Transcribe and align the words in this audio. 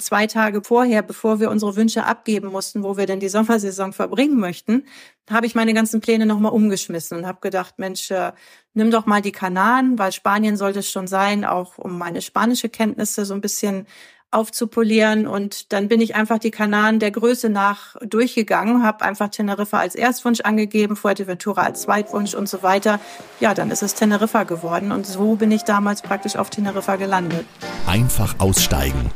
zwei 0.00 0.26
Tage 0.26 0.62
vorher, 0.62 1.02
bevor 1.02 1.40
wir 1.40 1.50
unsere 1.50 1.76
Wünsche 1.76 2.04
abgeben 2.04 2.48
mussten, 2.48 2.82
wo 2.82 2.96
wir 2.96 3.06
denn 3.06 3.20
die 3.20 3.28
Sommersaison 3.28 3.92
verbringen 3.92 4.38
möchten, 4.38 4.84
habe 5.30 5.46
ich 5.46 5.54
meine 5.54 5.74
ganzen 5.74 6.00
Pläne 6.00 6.26
nochmal 6.26 6.52
umgeschmissen 6.52 7.18
und 7.18 7.26
habe 7.26 7.40
gedacht, 7.40 7.78
Mensch, 7.78 8.10
äh, 8.10 8.32
nimm 8.74 8.90
doch 8.90 9.06
mal 9.06 9.22
die 9.22 9.32
Kanaren, 9.32 9.98
weil 9.98 10.12
Spanien 10.12 10.56
sollte 10.56 10.80
es 10.80 10.90
schon 10.90 11.06
sein, 11.06 11.44
auch 11.44 11.78
um 11.78 11.98
meine 11.98 12.22
spanische 12.22 12.68
Kenntnisse 12.68 13.24
so 13.24 13.34
ein 13.34 13.40
bisschen 13.40 13.86
aufzupolieren. 14.30 15.26
Und 15.26 15.72
dann 15.72 15.88
bin 15.88 16.00
ich 16.00 16.14
einfach 16.14 16.38
die 16.38 16.50
Kanaren 16.50 16.98
der 16.98 17.10
Größe 17.10 17.48
nach 17.48 17.96
durchgegangen, 18.02 18.82
habe 18.82 19.04
einfach 19.04 19.28
Teneriffa 19.28 19.78
als 19.78 19.94
Erstwunsch 19.94 20.40
angegeben, 20.40 20.96
Fuerteventura 20.96 21.62
als 21.62 21.82
Zweitwunsch 21.82 22.34
und 22.34 22.48
so 22.48 22.62
weiter. 22.62 23.00
Ja, 23.40 23.54
dann 23.54 23.70
ist 23.70 23.82
es 23.82 23.94
Teneriffa 23.94 24.44
geworden 24.44 24.92
und 24.92 25.06
so 25.06 25.34
bin 25.34 25.50
ich 25.50 25.62
damals 25.62 26.02
praktisch 26.02 26.36
auf 26.36 26.50
Teneriffa 26.50 26.96
gelandet. 26.96 27.44
Einfach 27.86 28.38
aussteigen. 28.38 29.10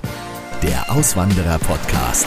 Der 0.65 0.91
Auswanderer-Podcast. 0.91 2.27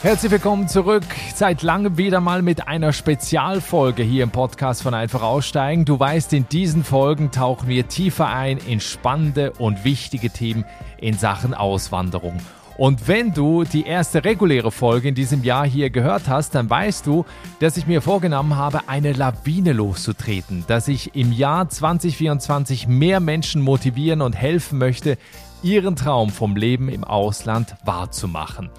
Herzlich 0.00 0.32
willkommen 0.32 0.68
zurück. 0.68 1.04
Seit 1.34 1.60
langem 1.60 1.98
wieder 1.98 2.18
mal 2.18 2.40
mit 2.40 2.66
einer 2.66 2.94
Spezialfolge 2.94 4.02
hier 4.02 4.22
im 4.22 4.30
Podcast 4.30 4.82
von 4.82 4.94
Einfach 4.94 5.20
aussteigen. 5.20 5.84
Du 5.84 6.00
weißt, 6.00 6.32
in 6.32 6.48
diesen 6.48 6.82
Folgen 6.82 7.30
tauchen 7.30 7.68
wir 7.68 7.88
tiefer 7.88 8.28
ein 8.28 8.56
in 8.56 8.80
spannende 8.80 9.50
und 9.58 9.84
wichtige 9.84 10.30
Themen 10.30 10.64
in 10.96 11.18
Sachen 11.18 11.52
Auswanderung. 11.52 12.40
Und 12.78 13.06
wenn 13.08 13.34
du 13.34 13.64
die 13.64 13.84
erste 13.84 14.24
reguläre 14.24 14.72
Folge 14.72 15.08
in 15.08 15.14
diesem 15.14 15.44
Jahr 15.44 15.66
hier 15.66 15.90
gehört 15.90 16.26
hast, 16.26 16.54
dann 16.54 16.70
weißt 16.70 17.06
du, 17.06 17.26
dass 17.58 17.76
ich 17.76 17.86
mir 17.86 18.00
vorgenommen 18.00 18.56
habe, 18.56 18.88
eine 18.88 19.12
Lawine 19.12 19.74
loszutreten, 19.74 20.64
dass 20.66 20.88
ich 20.88 21.14
im 21.14 21.30
Jahr 21.30 21.68
2024 21.68 22.88
mehr 22.88 23.20
Menschen 23.20 23.60
motivieren 23.60 24.22
und 24.22 24.32
helfen 24.32 24.78
möchte, 24.78 25.18
ihren 25.62 25.96
Traum 25.96 26.30
vom 26.30 26.56
Leben 26.56 26.88
im 26.88 27.04
Ausland 27.04 27.74
wahrzumachen. 27.84 28.70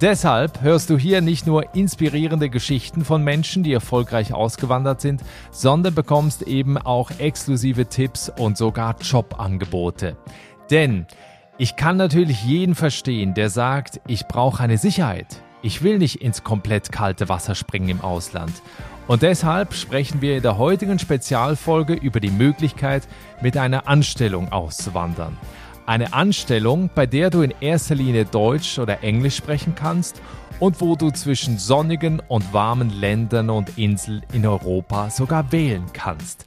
Deshalb 0.00 0.62
hörst 0.62 0.90
du 0.90 0.98
hier 0.98 1.20
nicht 1.20 1.46
nur 1.46 1.76
inspirierende 1.76 2.50
Geschichten 2.50 3.04
von 3.04 3.22
Menschen, 3.22 3.62
die 3.62 3.72
erfolgreich 3.72 4.34
ausgewandert 4.34 5.00
sind, 5.00 5.22
sondern 5.52 5.94
bekommst 5.94 6.42
eben 6.42 6.76
auch 6.76 7.12
exklusive 7.18 7.86
Tipps 7.86 8.28
und 8.28 8.58
sogar 8.58 8.96
Jobangebote. 9.00 10.16
Denn 10.70 11.06
ich 11.56 11.76
kann 11.76 11.96
natürlich 11.96 12.42
jeden 12.42 12.74
verstehen, 12.74 13.34
der 13.34 13.48
sagt, 13.48 14.00
ich 14.08 14.26
brauche 14.26 14.60
eine 14.62 14.78
Sicherheit. 14.78 15.40
Ich 15.62 15.82
will 15.82 15.98
nicht 15.98 16.20
ins 16.20 16.42
komplett 16.42 16.90
kalte 16.90 17.28
Wasser 17.28 17.54
springen 17.54 17.88
im 17.88 18.00
Ausland. 18.00 18.52
Und 19.06 19.22
deshalb 19.22 19.74
sprechen 19.74 20.20
wir 20.20 20.36
in 20.36 20.42
der 20.42 20.58
heutigen 20.58 20.98
Spezialfolge 20.98 21.92
über 21.92 22.18
die 22.18 22.30
Möglichkeit, 22.32 23.06
mit 23.40 23.56
einer 23.56 23.86
Anstellung 23.86 24.50
auszuwandern. 24.50 25.38
Eine 25.84 26.12
Anstellung, 26.12 26.90
bei 26.94 27.06
der 27.06 27.30
du 27.30 27.42
in 27.42 27.52
erster 27.60 27.96
Linie 27.96 28.24
Deutsch 28.24 28.78
oder 28.78 29.02
Englisch 29.02 29.36
sprechen 29.36 29.74
kannst 29.74 30.22
und 30.60 30.80
wo 30.80 30.94
du 30.94 31.10
zwischen 31.10 31.58
sonnigen 31.58 32.22
und 32.28 32.52
warmen 32.52 32.88
Ländern 32.90 33.50
und 33.50 33.76
Inseln 33.76 34.22
in 34.32 34.46
Europa 34.46 35.10
sogar 35.10 35.50
wählen 35.50 35.84
kannst. 35.92 36.46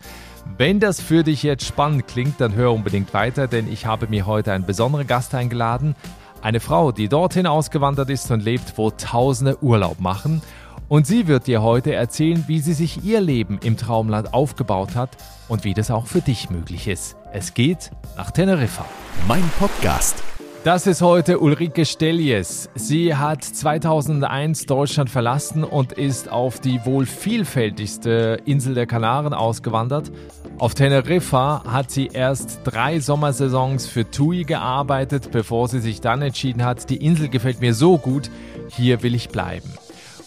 Wenn 0.58 0.80
das 0.80 1.02
für 1.02 1.24
dich 1.24 1.44
jetzt 1.44 1.66
spannend 1.66 2.08
klingt, 2.08 2.40
dann 2.40 2.56
hör 2.56 2.72
unbedingt 2.72 3.14
weiter, 3.14 3.48
denn 3.48 3.70
ich 3.70 3.86
habe 3.86 4.08
mir 4.08 4.26
heute 4.26 4.54
einen 4.54 4.66
besonderen 4.66 5.06
Gast 5.06 5.36
eingeladen. 5.36 5.98
Eine 6.42 6.62
Frau, 6.62 6.94
die 6.94 7.10
dorthin 7.10 7.46
ausgewandert 7.46 8.10
ist 8.10 8.32
und 8.32 8.42
lebt, 8.42 8.78
wo 8.78 8.90
Tausende 8.90 9.62
Urlaub 9.62 10.00
machen. 10.00 10.42
Und 10.88 11.08
sie 11.08 11.28
wird 11.28 11.48
dir 11.48 11.64
heute 11.64 11.94
erzählen, 11.94 12.44
wie 12.48 12.60
sie 12.60 12.74
sich 12.74 13.04
ihr 13.04 13.20
Leben 13.20 13.60
im 13.64 13.76
Traumland 13.76 14.34
aufgebaut 14.36 14.96
hat 14.96 15.10
und 15.48 15.64
wie 15.64 15.74
das 15.74 15.90
auch 15.90 16.06
für 16.06 16.22
dich 16.22 16.52
möglich 16.52 16.88
ist. 16.88 17.16
Es 17.34 17.56
geht 17.56 17.90
nach 18.18 18.30
Teneriffa. 18.30 18.86
Mein 19.28 19.44
Podcast. 19.58 20.22
Das 20.64 20.88
ist 20.88 21.02
heute 21.02 21.40
Ulrike 21.40 21.86
Stellies. 21.86 22.70
Sie 22.76 23.16
hat 23.16 23.44
2001 23.44 24.66
Deutschland 24.66 25.10
verlassen 25.10 25.64
und 25.64 25.92
ist 25.92 26.32
auf 26.32 26.60
die 26.60 26.84
wohl 26.86 27.06
vielfältigste 27.06 28.40
Insel 28.46 28.74
der 28.74 28.88
Kanaren 28.88 29.34
ausgewandert. 29.34 30.12
Auf 30.58 30.74
Teneriffa 30.74 31.64
hat 31.68 31.92
sie 31.92 32.08
erst 32.08 32.62
drei 32.64 33.00
Sommersaisons 33.00 33.88
für 33.88 34.10
TUI 34.10 34.44
gearbeitet, 34.44 35.30
bevor 35.32 35.68
sie 35.68 35.80
sich 35.80 36.02
dann 36.02 36.22
entschieden 36.22 36.64
hat, 36.64 36.90
die 36.90 36.98
Insel 36.98 37.30
gefällt 37.30 37.60
mir 37.60 37.74
so 37.74 37.98
gut, 37.98 38.32
hier 38.70 39.04
will 39.04 39.14
ich 39.14 39.30
bleiben. 39.30 39.72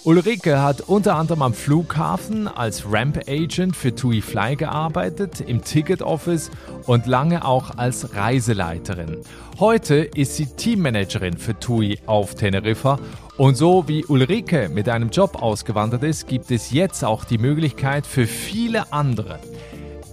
Ulrike 0.09 0.63
hat 0.63 0.81
unter 0.81 1.17
anderem 1.17 1.43
am 1.43 1.53
Flughafen 1.53 2.49
als 2.49 2.91
Ramp 2.91 3.21
Agent 3.29 3.77
für 3.77 3.95
TUI 3.95 4.23
Fly 4.23 4.57
gearbeitet, 4.57 5.43
im 5.43 5.63
Ticket 5.63 6.01
Office 6.01 6.51
und 6.87 7.05
lange 7.07 7.45
auch 7.45 7.77
als 7.77 8.17
Reiseleiterin. 8.17 9.19
Heute 9.61 9.97
ist 9.97 10.37
sie 10.37 10.47
Teammanagerin 10.47 11.37
für 11.37 11.59
TUI 11.59 11.99
auf 12.07 12.35
Teneriffa 12.35 12.99
und 13.37 13.59
so 13.59 13.87
wie 13.87 14.07
Ulrike 14.07 14.71
mit 14.71 14.89
einem 14.89 15.11
Job 15.11 15.43
ausgewandert 15.43 16.03
ist, 16.05 16.27
gibt 16.27 16.51
es 16.51 16.71
jetzt 16.71 17.05
auch 17.05 17.25
die 17.25 17.37
Möglichkeit 17.37 18.07
für 18.07 18.27
viele 18.27 18.91
andere. 18.95 19.39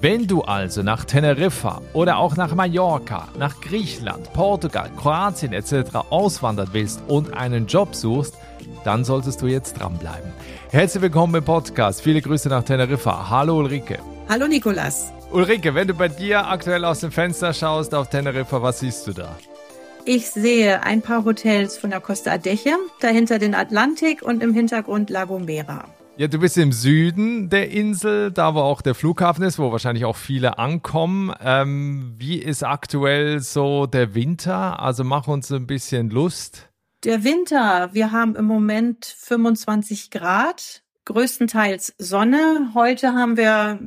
Wenn 0.01 0.27
du 0.27 0.41
also 0.41 0.83
nach 0.83 1.05
Teneriffa 1.05 1.81
oder 1.93 2.17
auch 2.17 2.35
nach 2.35 2.53
Mallorca, 2.53 3.29
nach 3.39 3.61
Griechenland, 3.61 4.33
Portugal, 4.33 4.91
Kroatien 4.97 5.53
etc. 5.53 5.95
auswandern 6.09 6.67
willst 6.73 7.01
und 7.07 7.33
einen 7.33 7.65
Job 7.65 7.95
suchst, 7.95 8.35
dann 8.85 9.03
solltest 9.03 9.41
du 9.41 9.47
jetzt 9.47 9.79
dranbleiben. 9.79 10.31
Herzlich 10.69 11.01
willkommen 11.01 11.35
im 11.35 11.43
Podcast. 11.43 12.01
Viele 12.01 12.21
Grüße 12.21 12.49
nach 12.49 12.63
Teneriffa. 12.63 13.29
Hallo 13.29 13.57
Ulrike. 13.57 13.99
Hallo 14.29 14.47
Nikolas. 14.47 15.11
Ulrike, 15.31 15.73
wenn 15.73 15.87
du 15.87 15.93
bei 15.93 16.07
dir 16.07 16.47
aktuell 16.47 16.85
aus 16.85 16.99
dem 16.99 17.11
Fenster 17.11 17.53
schaust 17.53 17.93
auf 17.95 18.09
Teneriffa, 18.09 18.61
was 18.61 18.79
siehst 18.79 19.07
du 19.07 19.13
da? 19.13 19.35
Ich 20.05 20.29
sehe 20.29 20.83
ein 20.83 21.01
paar 21.01 21.25
Hotels 21.25 21.77
von 21.77 21.89
der 21.89 21.99
Costa 21.99 22.33
Adeje, 22.33 22.77
dahinter 23.01 23.39
den 23.39 23.55
Atlantik 23.55 24.21
und 24.21 24.43
im 24.43 24.53
Hintergrund 24.53 25.09
La 25.09 25.25
Gomera. 25.25 25.85
Ja, 26.17 26.27
du 26.27 26.39
bist 26.39 26.57
im 26.57 26.71
Süden 26.71 27.49
der 27.49 27.71
Insel, 27.71 28.31
da 28.31 28.55
wo 28.55 28.59
auch 28.59 28.81
der 28.81 28.95
Flughafen 28.95 29.43
ist, 29.43 29.59
wo 29.59 29.71
wahrscheinlich 29.71 30.05
auch 30.05 30.15
viele 30.15 30.59
ankommen. 30.59 31.33
Ähm, 31.43 32.13
wie 32.17 32.37
ist 32.37 32.63
aktuell 32.63 33.41
so 33.41 33.85
der 33.85 34.15
Winter? 34.15 34.79
Also 34.79 35.03
mach 35.03 35.27
uns 35.27 35.51
ein 35.51 35.67
bisschen 35.67 36.09
Lust. 36.11 36.69
Der 37.05 37.23
Winter, 37.23 37.91
wir 37.93 38.11
haben 38.11 38.35
im 38.35 38.45
Moment 38.45 39.05
25 39.05 40.09
Grad, 40.09 40.81
größtenteils 41.05 41.93
Sonne. 41.99 42.71
Heute 42.73 43.13
haben 43.13 43.37
wir 43.37 43.79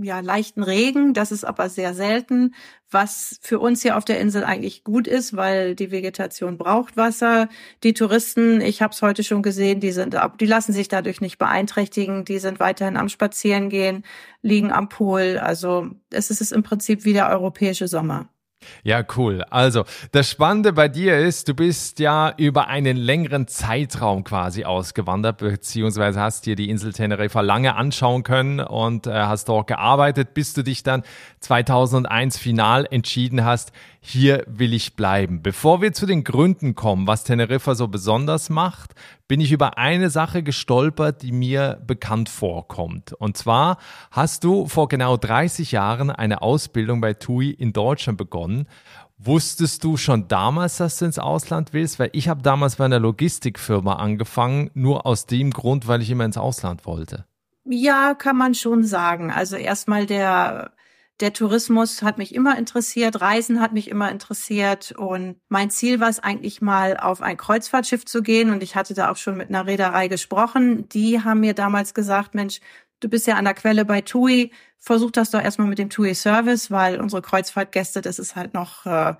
ja 0.00 0.20
leichten 0.20 0.62
Regen, 0.62 1.12
das 1.12 1.32
ist 1.32 1.42
aber 1.42 1.68
sehr 1.68 1.92
selten, 1.92 2.54
was 2.88 3.40
für 3.42 3.58
uns 3.58 3.82
hier 3.82 3.96
auf 3.96 4.04
der 4.04 4.20
Insel 4.20 4.44
eigentlich 4.44 4.84
gut 4.84 5.08
ist, 5.08 5.34
weil 5.34 5.74
die 5.74 5.90
Vegetation 5.90 6.56
braucht 6.56 6.96
Wasser. 6.96 7.48
Die 7.82 7.94
Touristen, 7.94 8.60
ich 8.60 8.80
habe 8.80 8.92
es 8.92 9.02
heute 9.02 9.24
schon 9.24 9.42
gesehen, 9.42 9.80
die 9.80 9.90
sind 9.90 10.16
die 10.38 10.46
lassen 10.46 10.72
sich 10.72 10.86
dadurch 10.86 11.20
nicht 11.20 11.38
beeinträchtigen, 11.38 12.24
die 12.24 12.38
sind 12.38 12.60
weiterhin 12.60 12.96
am 12.96 13.08
Spazierengehen, 13.08 14.04
liegen 14.40 14.70
am 14.70 14.88
Pool. 14.88 15.40
Also 15.42 15.90
es 16.10 16.30
ist 16.30 16.52
im 16.52 16.62
Prinzip 16.62 17.04
wie 17.04 17.12
der 17.12 17.28
europäische 17.28 17.88
Sommer. 17.88 18.31
Ja, 18.82 19.04
cool. 19.16 19.42
Also, 19.50 19.84
das 20.12 20.30
Spannende 20.30 20.72
bei 20.72 20.88
dir 20.88 21.18
ist, 21.18 21.48
du 21.48 21.54
bist 21.54 21.98
ja 21.98 22.32
über 22.36 22.68
einen 22.68 22.96
längeren 22.96 23.46
Zeitraum 23.48 24.24
quasi 24.24 24.64
ausgewandert, 24.64 25.38
beziehungsweise 25.38 26.20
hast 26.20 26.46
dir 26.46 26.56
die 26.56 26.70
Insel 26.70 26.92
Teneriffa 26.92 27.40
lange 27.40 27.76
anschauen 27.76 28.22
können 28.22 28.60
und 28.60 29.06
äh, 29.06 29.12
hast 29.12 29.48
dort 29.48 29.66
gearbeitet, 29.66 30.34
bis 30.34 30.54
du 30.54 30.62
dich 30.62 30.82
dann 30.82 31.02
2001 31.40 32.38
final 32.38 32.86
entschieden 32.90 33.44
hast, 33.44 33.72
hier 34.04 34.42
will 34.48 34.74
ich 34.74 34.96
bleiben. 34.96 35.42
Bevor 35.42 35.80
wir 35.80 35.92
zu 35.92 36.06
den 36.06 36.24
Gründen 36.24 36.74
kommen, 36.74 37.06
was 37.06 37.22
Teneriffa 37.22 37.76
so 37.76 37.86
besonders 37.86 38.50
macht, 38.50 38.96
bin 39.28 39.40
ich 39.40 39.52
über 39.52 39.78
eine 39.78 40.10
Sache 40.10 40.42
gestolpert, 40.42 41.22
die 41.22 41.30
mir 41.30 41.80
bekannt 41.86 42.28
vorkommt. 42.28 43.12
Und 43.12 43.36
zwar 43.36 43.78
hast 44.10 44.42
du 44.42 44.66
vor 44.66 44.88
genau 44.88 45.16
30 45.16 45.70
Jahren 45.70 46.10
eine 46.10 46.42
Ausbildung 46.42 47.00
bei 47.00 47.14
TUI 47.14 47.50
in 47.50 47.72
Deutschland 47.72 48.18
begonnen. 48.18 48.66
Wusstest 49.18 49.84
du 49.84 49.96
schon 49.96 50.26
damals, 50.26 50.78
dass 50.78 50.98
du 50.98 51.04
ins 51.04 51.20
Ausland 51.20 51.72
willst? 51.72 52.00
Weil 52.00 52.10
ich 52.12 52.28
habe 52.28 52.42
damals 52.42 52.76
bei 52.76 52.86
einer 52.86 52.98
Logistikfirma 52.98 53.94
angefangen, 53.94 54.72
nur 54.74 55.06
aus 55.06 55.26
dem 55.26 55.52
Grund, 55.52 55.86
weil 55.86 56.02
ich 56.02 56.10
immer 56.10 56.24
ins 56.24 56.36
Ausland 56.36 56.86
wollte. 56.86 57.24
Ja, 57.64 58.14
kann 58.14 58.36
man 58.36 58.56
schon 58.56 58.82
sagen. 58.82 59.30
Also 59.30 59.54
erstmal 59.54 60.06
der 60.06 60.72
der 61.22 61.32
Tourismus 61.32 62.02
hat 62.02 62.18
mich 62.18 62.34
immer 62.34 62.58
interessiert, 62.58 63.20
Reisen 63.20 63.60
hat 63.60 63.72
mich 63.72 63.88
immer 63.88 64.10
interessiert 64.10 64.90
und 64.90 65.36
mein 65.48 65.70
Ziel 65.70 66.00
war 66.00 66.08
es 66.08 66.18
eigentlich 66.18 66.60
mal 66.60 66.96
auf 66.96 67.22
ein 67.22 67.36
Kreuzfahrtschiff 67.36 68.04
zu 68.04 68.22
gehen 68.22 68.50
und 68.50 68.60
ich 68.60 68.74
hatte 68.74 68.92
da 68.92 69.08
auch 69.08 69.16
schon 69.16 69.36
mit 69.36 69.48
einer 69.48 69.64
Reederei 69.64 70.08
gesprochen. 70.08 70.88
Die 70.88 71.22
haben 71.22 71.38
mir 71.38 71.54
damals 71.54 71.94
gesagt, 71.94 72.34
Mensch, 72.34 72.60
du 72.98 73.08
bist 73.08 73.28
ja 73.28 73.36
an 73.36 73.44
der 73.44 73.54
Quelle 73.54 73.84
bei 73.84 74.00
TUI, 74.00 74.50
versuch 74.80 75.12
das 75.12 75.30
doch 75.30 75.40
erstmal 75.40 75.68
mit 75.68 75.78
dem 75.78 75.90
TUI 75.90 76.12
Service, 76.14 76.72
weil 76.72 77.00
unsere 77.00 77.22
Kreuzfahrtgäste, 77.22 78.00
das 78.00 78.18
ist 78.18 78.34
halt 78.34 78.52
noch 78.52 78.84
äh, 78.84 79.14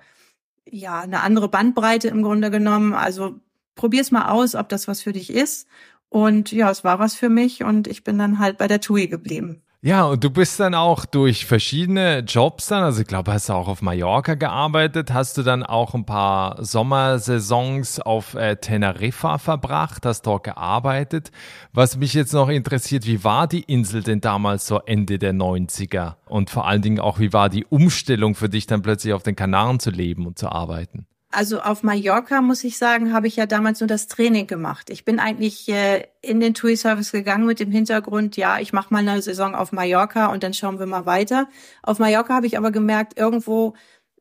ja 0.69 0.99
eine 0.99 1.21
andere 1.21 1.47
Bandbreite 1.47 2.09
im 2.09 2.21
Grunde 2.21 2.51
genommen. 2.51 2.93
Also 2.93 3.39
probier's 3.75 4.11
mal 4.11 4.29
aus, 4.29 4.55
ob 4.55 4.67
das 4.67 4.89
was 4.89 5.01
für 5.01 5.13
dich 5.13 5.29
ist. 5.29 5.69
Und 6.09 6.51
ja, 6.51 6.69
es 6.69 6.83
war 6.83 6.99
was 6.99 7.15
für 7.15 7.29
mich 7.29 7.63
und 7.63 7.87
ich 7.87 8.03
bin 8.03 8.17
dann 8.17 8.39
halt 8.39 8.57
bei 8.57 8.67
der 8.67 8.81
TUI 8.81 9.07
geblieben. 9.07 9.63
Ja, 9.85 10.05
und 10.05 10.23
du 10.23 10.29
bist 10.29 10.61
dann 10.61 10.75
auch 10.75 11.03
durch 11.03 11.45
verschiedene 11.45 12.19
Jobs 12.19 12.67
dann, 12.67 12.83
also 12.83 13.01
ich 13.01 13.07
glaube, 13.07 13.33
hast 13.33 13.49
du 13.49 13.53
auch 13.53 13.67
auf 13.67 13.81
Mallorca 13.81 14.35
gearbeitet, 14.35 15.11
hast 15.13 15.37
du 15.37 15.43
dann 15.43 15.61
auch 15.61 15.93
ein 15.93 16.05
paar 16.05 16.63
Sommersaisons 16.63 17.99
auf 17.99 18.33
äh, 18.35 18.55
Teneriffa 18.55 19.39
verbracht, 19.39 20.05
hast 20.05 20.21
dort 20.21 20.45
gearbeitet. 20.45 21.31
Was 21.73 21.97
mich 21.97 22.13
jetzt 22.13 22.31
noch 22.31 22.47
interessiert, 22.47 23.05
wie 23.05 23.25
war 23.25 23.45
die 23.45 23.63
Insel 23.63 24.03
denn 24.03 24.21
damals 24.21 24.67
so 24.67 24.79
Ende 24.79 25.19
der 25.19 25.33
90er? 25.33 26.13
Und 26.27 26.49
vor 26.49 26.65
allen 26.65 26.81
Dingen 26.81 27.01
auch, 27.01 27.19
wie 27.19 27.33
war 27.33 27.49
die 27.49 27.65
Umstellung 27.65 28.35
für 28.35 28.47
dich 28.47 28.67
dann 28.67 28.83
plötzlich 28.83 29.13
auf 29.13 29.23
den 29.23 29.35
Kanaren 29.35 29.81
zu 29.81 29.89
leben 29.89 30.25
und 30.25 30.39
zu 30.39 30.47
arbeiten? 30.47 31.07
Also 31.33 31.61
auf 31.61 31.81
Mallorca, 31.81 32.41
muss 32.41 32.63
ich 32.63 32.77
sagen, 32.77 33.11
habe 33.11 33.27
ich 33.27 33.37
ja 33.37 33.47
damals 33.47 33.79
nur 33.79 33.87
das 33.87 34.07
Training 34.07 34.45
gemacht. 34.45 34.91
Ich 34.91 35.03
bin 35.03 35.19
eigentlich 35.19 35.67
äh, 35.67 36.05
in 36.21 36.39
den 36.39 36.53
TUI-Service 36.53 37.11
gegangen 37.11 37.47
mit 37.47 37.59
dem 37.59 37.71
Hintergrund, 37.71 38.37
ja, 38.37 38.59
ich 38.59 38.71
mache 38.71 38.93
mal 38.93 38.99
eine 38.99 39.21
Saison 39.21 39.55
auf 39.55 39.71
Mallorca 39.71 40.27
und 40.27 40.43
dann 40.43 40.53
schauen 40.53 40.77
wir 40.77 40.85
mal 40.85 41.07
weiter. 41.07 41.47
Auf 41.81 41.97
Mallorca 41.97 42.35
habe 42.35 42.45
ich 42.45 42.57
aber 42.57 42.71
gemerkt, 42.71 43.17
irgendwo 43.17 43.73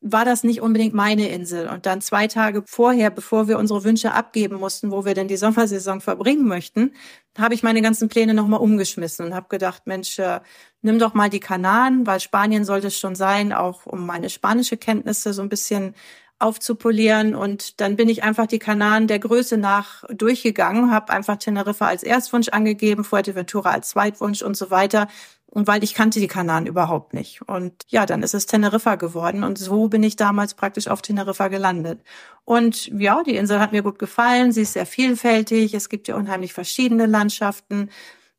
war 0.02 0.24
das 0.24 0.42
nicht 0.42 0.60
unbedingt 0.60 0.94
meine 0.94 1.28
Insel. 1.28 1.68
Und 1.68 1.86
dann 1.86 2.00
zwei 2.00 2.26
Tage 2.26 2.64
vorher, 2.66 3.10
bevor 3.10 3.46
wir 3.46 3.58
unsere 3.58 3.84
Wünsche 3.84 4.12
abgeben 4.12 4.56
mussten, 4.56 4.90
wo 4.90 5.04
wir 5.04 5.14
denn 5.14 5.28
die 5.28 5.36
Sommersaison 5.36 6.00
verbringen 6.00 6.46
möchten, 6.46 6.92
habe 7.38 7.54
ich 7.54 7.62
meine 7.62 7.82
ganzen 7.82 8.08
Pläne 8.08 8.34
nochmal 8.34 8.60
umgeschmissen 8.60 9.24
und 9.26 9.34
habe 9.34 9.46
gedacht, 9.48 9.86
Mensch, 9.86 10.18
äh, 10.18 10.40
nimm 10.82 10.98
doch 10.98 11.14
mal 11.14 11.30
die 11.30 11.40
Kanaren, 11.40 12.06
weil 12.06 12.18
Spanien 12.18 12.64
sollte 12.64 12.88
es 12.88 12.98
schon 12.98 13.14
sein, 13.14 13.52
auch 13.52 13.86
um 13.86 14.04
meine 14.04 14.28
spanische 14.28 14.76
Kenntnisse 14.76 15.32
so 15.32 15.40
ein 15.40 15.48
bisschen 15.48 15.94
aufzupolieren. 16.42 17.34
Und 17.34 17.80
dann 17.80 17.96
bin 17.96 18.08
ich 18.08 18.22
einfach 18.22 18.46
die 18.46 18.58
Kanaren 18.58 19.06
der 19.06 19.18
Größe 19.18 19.56
nach 19.56 20.04
durchgegangen, 20.10 20.90
habe 20.90 21.12
einfach 21.12 21.36
Teneriffa 21.36 21.86
als 21.86 22.02
Erstwunsch 22.02 22.48
angegeben, 22.48 23.04
Fuerteventura 23.04 23.70
als 23.70 23.90
Zweitwunsch 23.90 24.42
und 24.42 24.56
so 24.56 24.70
weiter. 24.70 25.08
Und 25.46 25.66
weil 25.66 25.84
ich 25.84 25.92
kannte 25.92 26.18
die 26.18 26.28
Kanaren 26.28 26.64
überhaupt 26.64 27.12
nicht. 27.12 27.42
Und 27.46 27.74
ja, 27.88 28.06
dann 28.06 28.22
ist 28.22 28.32
es 28.32 28.46
Teneriffa 28.46 28.94
geworden. 28.94 29.44
Und 29.44 29.58
so 29.58 29.88
bin 29.88 30.02
ich 30.02 30.16
damals 30.16 30.54
praktisch 30.54 30.88
auf 30.88 31.02
Teneriffa 31.02 31.48
gelandet. 31.48 32.00
Und 32.46 32.86
ja, 32.86 33.22
die 33.22 33.36
Insel 33.36 33.60
hat 33.60 33.72
mir 33.72 33.82
gut 33.82 33.98
gefallen. 33.98 34.52
Sie 34.52 34.62
ist 34.62 34.72
sehr 34.72 34.86
vielfältig. 34.86 35.74
Es 35.74 35.90
gibt 35.90 36.08
ja 36.08 36.16
unheimlich 36.16 36.54
verschiedene 36.54 37.04
Landschaften. 37.04 37.90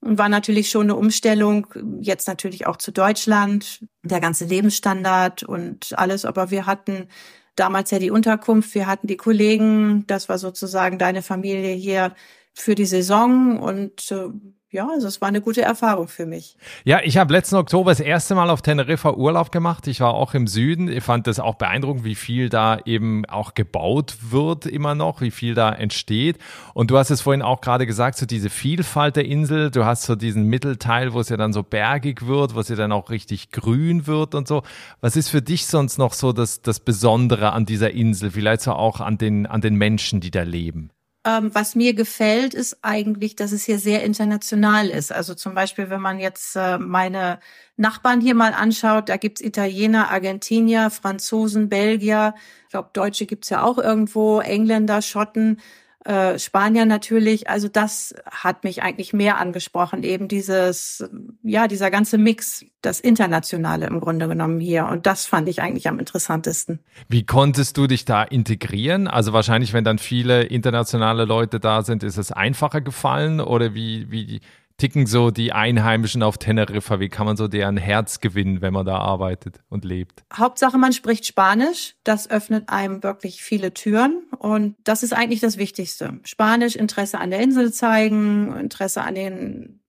Und 0.02 0.18
war 0.18 0.28
natürlich 0.28 0.72
schon 0.72 0.88
eine 0.88 0.96
Umstellung, 0.96 1.68
jetzt 2.02 2.28
natürlich 2.28 2.66
auch 2.66 2.78
zu 2.78 2.92
Deutschland, 2.92 3.86
der 4.02 4.20
ganze 4.20 4.46
Lebensstandard 4.46 5.44
und 5.44 5.98
alles. 5.98 6.26
Aber 6.26 6.50
wir 6.50 6.66
hatten 6.66 7.10
damals 7.56 7.92
ja 7.92 8.00
die 8.00 8.12
Unterkunft, 8.12 8.74
wir 8.76 8.88
hatten 8.88 9.08
die 9.08 9.18
Kollegen, 9.18 10.06
das 10.08 10.30
war 10.30 10.38
sozusagen 10.38 10.98
deine 10.98 11.22
Familie 11.22 11.74
hier 11.74 12.16
für 12.54 12.76
die 12.76 12.86
Saison. 12.86 13.60
Und 13.60 14.12
äh, 14.12 14.30
ja, 14.74 14.90
also 14.90 15.08
es 15.08 15.22
war 15.22 15.28
eine 15.28 15.40
gute 15.40 15.62
Erfahrung 15.62 16.08
für 16.08 16.26
mich. 16.26 16.58
Ja, 16.84 17.00
ich 17.04 17.18
habe 17.18 17.32
letzten 17.32 17.58
Oktober 17.58 17.92
das 17.92 18.00
erste 18.00 18.34
Mal 18.34 18.50
auf 18.50 18.64
Teneriffa 18.64 19.14
Urlaub 19.14 19.52
gemacht. 19.52 19.86
Ich 19.86 20.00
war 20.02 20.16
auch 20.16 20.34
im 20.34 20.48
Süden. 20.48 20.88
Ich 20.88 21.04
fand 21.04 21.28
das 21.28 21.40
auch 21.40 21.56
beeindruckend, 21.56 22.04
wie 22.04 22.16
viel 22.16 22.50
da 22.50 22.80
eben 22.84 23.24
auch 23.28 23.54
gebaut 23.54 24.18
wird 24.32 24.66
immer 24.66 24.96
noch, 24.96 25.22
wie 25.22 25.30
viel 25.30 25.54
da 25.54 25.72
entsteht. 25.72 26.40
Und 26.74 26.90
du 26.90 26.98
hast 26.98 27.12
es 27.12 27.22
vorhin 27.22 27.44
auch 27.44 27.62
gerade 27.62 27.86
gesagt, 27.86 28.18
so 28.18 28.26
diese 28.26 28.50
Vielfalt 28.50 29.16
der 29.16 29.26
Insel. 29.26 29.70
Du 29.70 29.86
hast 29.86 30.04
so 30.04 30.16
diesen 30.16 30.48
Mittelteil, 30.48 31.14
wo 31.14 31.20
es 31.20 31.30
ja 31.30 31.38
dann 31.38 31.54
so 31.54 31.62
bergig 31.62 32.26
wird, 32.26 32.56
wo 32.56 32.60
es 32.60 32.70
ja 32.70 32.76
dann 32.76 32.92
auch 32.92 33.12
richtig 33.12 33.52
grün 33.52 34.08
wird 34.08 34.34
und 34.34 34.48
so. 34.48 34.64
Was 35.02 35.16
ist 35.16 35.30
für 35.30 35.44
dich 35.44 35.68
sonst 35.68 36.00
noch 36.00 36.14
so 36.14 36.34
das, 36.34 36.64
das 36.64 36.80
Besondere 36.80 37.52
an 37.52 37.68
dieser 37.68 37.92
Insel? 37.92 38.32
Vielleicht 38.32 38.64
so 38.64 38.72
auch 38.72 39.02
an 39.02 39.20
den, 39.20 39.46
an 39.46 39.62
den 39.62 39.76
Menschen, 39.76 40.20
die 40.20 40.32
da 40.32 40.42
leben? 40.42 40.90
Ähm, 41.26 41.56
was 41.56 41.76
mir 41.76 41.94
gefällt, 41.94 42.54
ist 42.54 42.80
eigentlich, 42.82 43.36
dass 43.38 43.54
es 43.54 43.64
hier 43.64 43.80
sehr 43.80 44.04
international 44.04 44.90
ist. 44.90 45.14
Also 45.14 45.34
zum 45.36 45.54
Beispiel, 45.54 45.90
wenn 45.90 46.02
man 46.02 46.20
jetzt 46.20 46.56
äh, 46.58 46.78
meine 46.78 47.40
Nachbarn 47.78 48.20
hier 48.20 48.36
mal 48.36 48.54
anschaut, 48.54 49.08
da 49.08 49.16
gibt's 49.16 49.40
Italiener, 49.40 50.10
Argentinier, 50.12 50.90
Franzosen, 50.90 51.70
Belgier, 51.70 52.36
ich 52.64 52.70
glaube, 52.72 52.90
Deutsche 52.92 53.26
gibt's 53.26 53.50
ja 53.50 53.64
auch 53.64 53.78
irgendwo, 53.78 54.42
Engländer, 54.42 55.02
Schotten 55.02 55.62
äh, 56.06 56.38
Spanier 56.38 56.86
natürlich. 56.86 57.50
Also 57.50 57.68
das 57.68 58.14
hat 58.30 58.64
mich 58.64 58.84
eigentlich 58.84 59.14
mehr 59.14 59.38
angesprochen, 59.38 60.04
eben 60.04 60.28
dieses, 60.28 61.04
ja, 61.44 61.68
dieser 61.68 61.92
ganze 61.92 62.18
Mix, 62.18 62.66
das 62.82 63.00
Internationale 63.00 63.88
im 63.88 64.02
Grunde 64.02 64.28
genommen 64.28 64.60
hier. 64.60 64.86
Und 64.88 65.06
das 65.06 65.26
fand 65.26 65.48
ich 65.48 65.62
eigentlich 65.62 65.88
am 65.88 66.00
interessantesten. 66.00 66.80
Wie 67.08 67.26
konntest 67.26 67.78
du 67.78 67.88
dich 67.88 68.04
da 68.04 68.24
integrieren? 68.24 69.08
Also 69.08 69.32
wahrscheinlich, 69.32 69.72
wenn 69.72 69.86
dann 69.86 69.98
viele 69.98 70.44
internationale 70.44 71.26
Leute 71.26 71.60
da 71.60 71.84
sind, 71.84 72.04
ist 72.04 72.18
es 72.18 72.32
einfacher 72.32 72.82
gefallen 72.82 73.40
oder 73.40 73.74
wie, 73.74 74.12
wie, 74.12 74.42
ticken 74.78 75.06
so 75.06 75.32
die 75.32 75.54
Einheimischen 75.54 76.24
auf 76.24 76.38
Teneriffa? 76.38 77.00
Wie 77.00 77.10
kann 77.10 77.26
man 77.26 77.38
so 77.38 77.48
deren 77.48 77.78
Herz 77.78 78.20
gewinnen, 78.20 78.62
wenn 78.62 78.74
man 78.74 78.86
da 78.86 78.98
arbeitet 78.98 79.60
und 79.70 79.86
lebt? 79.86 80.24
Hauptsache, 80.34 80.78
man 80.78 80.94
spricht 80.94 81.26
Spanisch. 81.26 81.96
Das 82.04 82.30
öffnet 82.30 82.70
einem 82.70 83.04
wirklich 83.04 83.44
viele 83.44 83.74
Türen. 83.74 84.24
Und 84.38 84.76
das 84.84 85.04
ist 85.04 85.14
eigentlich 85.14 85.40
das 85.40 85.58
Wichtigste. 85.58 86.20
Spanisch, 86.24 86.76
Interesse 86.76 87.20
an 87.20 87.32
der 87.32 87.42
Insel 87.42 87.72
zeigen, 87.72 88.56
Interesse 88.58 89.02
an 89.02 89.16
den 89.16 89.80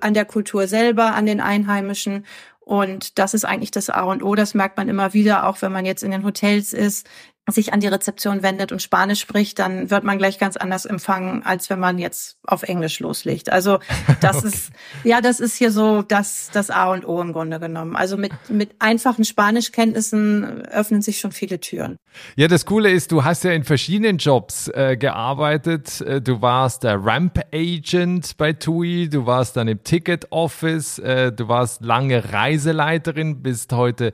an 0.00 0.14
der 0.14 0.24
Kultur 0.24 0.66
selber, 0.66 1.14
an 1.14 1.26
den 1.26 1.42
Einheimischen 1.42 2.24
und 2.64 3.18
das 3.18 3.34
ist 3.34 3.44
eigentlich 3.44 3.70
das 3.70 3.90
A 3.90 4.04
und 4.04 4.22
O. 4.22 4.34
Das 4.34 4.54
merkt 4.54 4.78
man 4.78 4.88
immer 4.88 5.12
wieder, 5.12 5.46
auch 5.46 5.60
wenn 5.60 5.72
man 5.72 5.84
jetzt 5.84 6.02
in 6.02 6.10
den 6.10 6.24
Hotels 6.24 6.72
ist, 6.72 7.06
sich 7.50 7.74
an 7.74 7.80
die 7.80 7.88
Rezeption 7.88 8.42
wendet 8.42 8.72
und 8.72 8.80
Spanisch 8.80 9.20
spricht, 9.20 9.58
dann 9.58 9.90
wird 9.90 10.02
man 10.02 10.16
gleich 10.16 10.38
ganz 10.38 10.56
anders 10.56 10.86
empfangen, 10.86 11.42
als 11.44 11.68
wenn 11.68 11.78
man 11.78 11.98
jetzt 11.98 12.38
auf 12.46 12.62
Englisch 12.62 13.00
loslegt. 13.00 13.50
Also 13.50 13.80
das 14.20 14.38
okay. 14.38 14.48
ist, 14.48 14.72
ja, 15.04 15.20
das 15.20 15.40
ist 15.40 15.56
hier 15.56 15.70
so 15.70 16.00
das, 16.02 16.50
das 16.52 16.70
A 16.70 16.90
und 16.92 17.06
O 17.06 17.20
im 17.20 17.32
Grunde 17.32 17.60
genommen. 17.60 17.96
Also 17.96 18.16
mit, 18.16 18.32
mit 18.48 18.70
einfachen 18.78 19.24
Spanischkenntnissen 19.24 20.62
öffnen 20.66 21.02
sich 21.02 21.20
schon 21.20 21.32
viele 21.32 21.60
Türen. 21.60 21.96
Ja, 22.36 22.48
das 22.48 22.64
Coole 22.64 22.90
ist, 22.90 23.12
du 23.12 23.24
hast 23.24 23.44
ja 23.44 23.52
in 23.52 23.64
verschiedenen 23.64 24.16
Jobs 24.16 24.68
äh, 24.68 24.96
gearbeitet. 24.96 26.00
Äh, 26.00 26.22
du 26.22 26.40
warst 26.40 26.84
der 26.84 27.04
Ramp 27.04 27.40
Agent 27.52 28.36
bei 28.38 28.54
TUI, 28.54 29.08
du 29.10 29.26
warst 29.26 29.56
dann 29.56 29.68
im 29.68 29.82
Ticket 29.84 30.32
Office, 30.32 30.98
äh, 30.98 31.32
du 31.32 31.48
warst 31.48 31.84
lange 31.84 32.32
Reiseleiterin, 32.32 33.42
bist 33.42 33.72
heute 33.72 34.12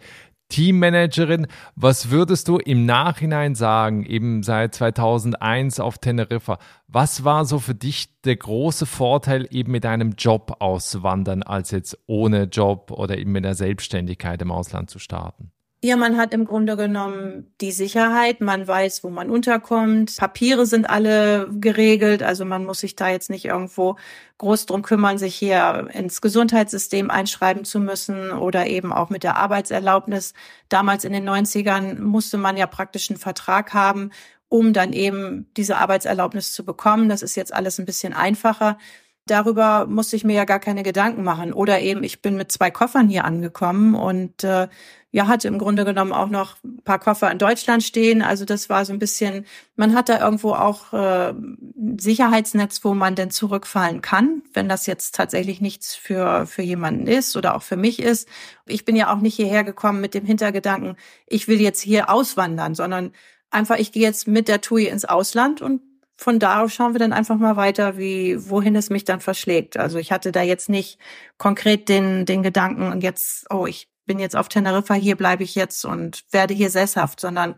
Teammanagerin. 0.51 1.47
Was 1.75 2.11
würdest 2.11 2.49
du 2.49 2.59
im 2.59 2.85
Nachhinein 2.85 3.55
sagen, 3.55 4.05
eben 4.05 4.43
seit 4.43 4.75
2001 4.75 5.81
auf 5.81 5.97
Teneriffa? 5.97 6.59
Was 6.87 7.25
war 7.25 7.47
so 7.47 7.59
für 7.59 7.75
dich 7.75 8.21
der 8.23 8.37
große 8.37 8.85
Vorteil, 8.85 9.47
eben 9.51 9.73
mit 9.73 9.87
einem 9.87 10.13
Job 10.19 10.57
auszuwandern, 10.59 11.43
als 11.43 11.71
jetzt 11.71 11.99
ohne 12.07 12.45
Job 12.45 12.91
oder 12.91 13.17
eben 13.17 13.33
mit 13.33 13.45
der 13.45 13.55
Selbstständigkeit 13.55 14.43
im 14.43 14.53
Ausland 14.53 14.91
zu 14.91 14.99
starten? 14.99 15.53
Ja, 15.83 15.97
man 15.97 16.19
hat 16.19 16.35
im 16.35 16.45
Grunde 16.45 16.77
genommen 16.77 17.55
die 17.63 17.73
Sicherheit, 17.73 18.43
man 18.43 18.69
weiß, 18.69 19.03
wo 19.03 19.09
man 19.09 19.31
unterkommt. 19.31 20.15
Papiere 20.19 20.67
sind 20.67 20.91
alle 20.91 21.49
geregelt, 21.53 22.23
also 22.23 22.45
man 22.45 22.67
muss 22.67 22.81
sich 22.81 22.97
da 22.97 23.09
jetzt 23.09 23.31
nicht 23.31 23.47
irgendwo 23.47 23.97
groß 24.37 24.67
drum 24.67 24.83
kümmern, 24.83 25.17
sich 25.17 25.35
hier 25.35 25.89
ins 25.95 26.21
Gesundheitssystem 26.21 27.11
einschreiben 27.11 27.65
zu 27.65 27.81
müssen 27.81 28.31
oder 28.31 28.67
eben 28.67 28.93
auch 28.93 29.09
mit 29.09 29.23
der 29.23 29.37
Arbeitserlaubnis. 29.39 30.35
Damals 30.69 31.05
in 31.05 31.15
den 31.15 31.27
90ern 31.27 31.99
musste 31.99 32.37
man 32.37 32.59
ja 32.59 32.67
praktisch 32.67 33.09
einen 33.09 33.19
Vertrag 33.19 33.73
haben, 33.73 34.11
um 34.51 34.75
dann 34.75 34.93
eben 34.93 35.51
diese 35.57 35.79
Arbeitserlaubnis 35.79 36.53
zu 36.53 36.63
bekommen. 36.63 37.09
Das 37.09 37.23
ist 37.23 37.37
jetzt 37.37 37.55
alles 37.55 37.79
ein 37.79 37.87
bisschen 37.87 38.13
einfacher 38.13 38.77
darüber 39.27 39.87
musste 39.87 40.17
ich 40.17 40.25
mir 40.25 40.35
ja 40.35 40.45
gar 40.45 40.59
keine 40.59 40.83
Gedanken 40.83 41.23
machen. 41.23 41.53
Oder 41.53 41.81
eben, 41.81 42.03
ich 42.03 42.21
bin 42.21 42.37
mit 42.37 42.51
zwei 42.51 42.71
Koffern 42.71 43.09
hier 43.09 43.25
angekommen 43.25 43.95
und 43.95 44.43
äh, 44.45 44.69
ja, 45.13 45.27
hatte 45.27 45.49
im 45.49 45.59
Grunde 45.59 45.85
genommen 45.85 46.13
auch 46.13 46.29
noch 46.29 46.57
ein 46.65 46.83
paar 46.85 47.01
Koffer 47.01 47.31
in 47.31 47.39
Deutschland 47.39 47.83
stehen. 47.83 48.23
Also 48.23 48.45
das 48.45 48.69
war 48.69 48.85
so 48.85 48.93
ein 48.93 49.01
bisschen, 49.01 49.45
man 49.75 49.95
hat 49.95 50.09
da 50.09 50.21
irgendwo 50.21 50.53
auch 50.53 50.93
äh, 50.93 51.31
ein 51.31 51.99
Sicherheitsnetz, 51.99 52.85
wo 52.85 52.95
man 52.95 53.17
denn 53.17 53.31
zurückfallen 53.31 54.03
kann, 54.03 54.43
wenn 54.53 54.69
das 54.69 54.87
jetzt 54.87 55.17
tatsächlich 55.17 55.61
nichts 55.61 55.97
für, 55.97 56.47
für 56.47 56.63
jemanden 56.63 57.09
ist 57.09 57.37
oder 57.37 57.57
auch 57.57 57.63
für 57.63 57.77
mich 57.77 58.01
ist. 58.01 58.29
Ich 58.67 58.85
bin 58.85 58.95
ja 58.95 59.13
auch 59.13 59.21
nicht 59.21 59.35
hierher 59.35 59.65
gekommen 59.65 60.01
mit 60.01 60.15
dem 60.15 60.25
Hintergedanken, 60.25 60.97
ich 61.27 61.49
will 61.49 61.61
jetzt 61.61 61.81
hier 61.81 62.09
auswandern, 62.09 62.75
sondern 62.77 63.13
einfach, 63.51 63.79
ich 63.79 63.91
gehe 63.91 64.03
jetzt 64.03 64.29
mit 64.29 64.47
der 64.47 64.61
TUI 64.61 64.87
ins 64.87 65.05
Ausland 65.05 65.61
und 65.61 65.83
von 66.17 66.39
da 66.39 66.63
aus 66.63 66.75
schauen 66.75 66.93
wir 66.93 66.99
dann 66.99 67.15
einfach 67.15 67.37
mal 67.37 67.57
weiter, 67.57 67.97
wie, 67.97 68.37
wohin 68.51 68.77
es 68.77 68.91
mich 68.91 69.05
dann 69.05 69.21
verschlägt. 69.21 69.79
Also 69.79 69.99
ich 69.99 70.13
hatte 70.13 70.33
da 70.33 70.43
jetzt 70.43 70.69
nicht 70.69 70.99
konkret 71.39 71.89
den, 71.89 72.27
den 72.27 72.43
Gedanken 72.43 72.93
und 72.93 73.03
jetzt, 73.03 73.47
oh, 73.51 73.67
ich 73.67 73.90
bin 74.11 74.19
jetzt 74.19 74.35
auf 74.35 74.49
Teneriffa, 74.49 74.95
hier 74.95 75.15
bleibe 75.15 75.45
ich 75.45 75.55
jetzt 75.55 75.85
und 75.85 76.25
werde 76.33 76.53
hier 76.53 76.69
sesshaft, 76.69 77.21
sondern 77.21 77.55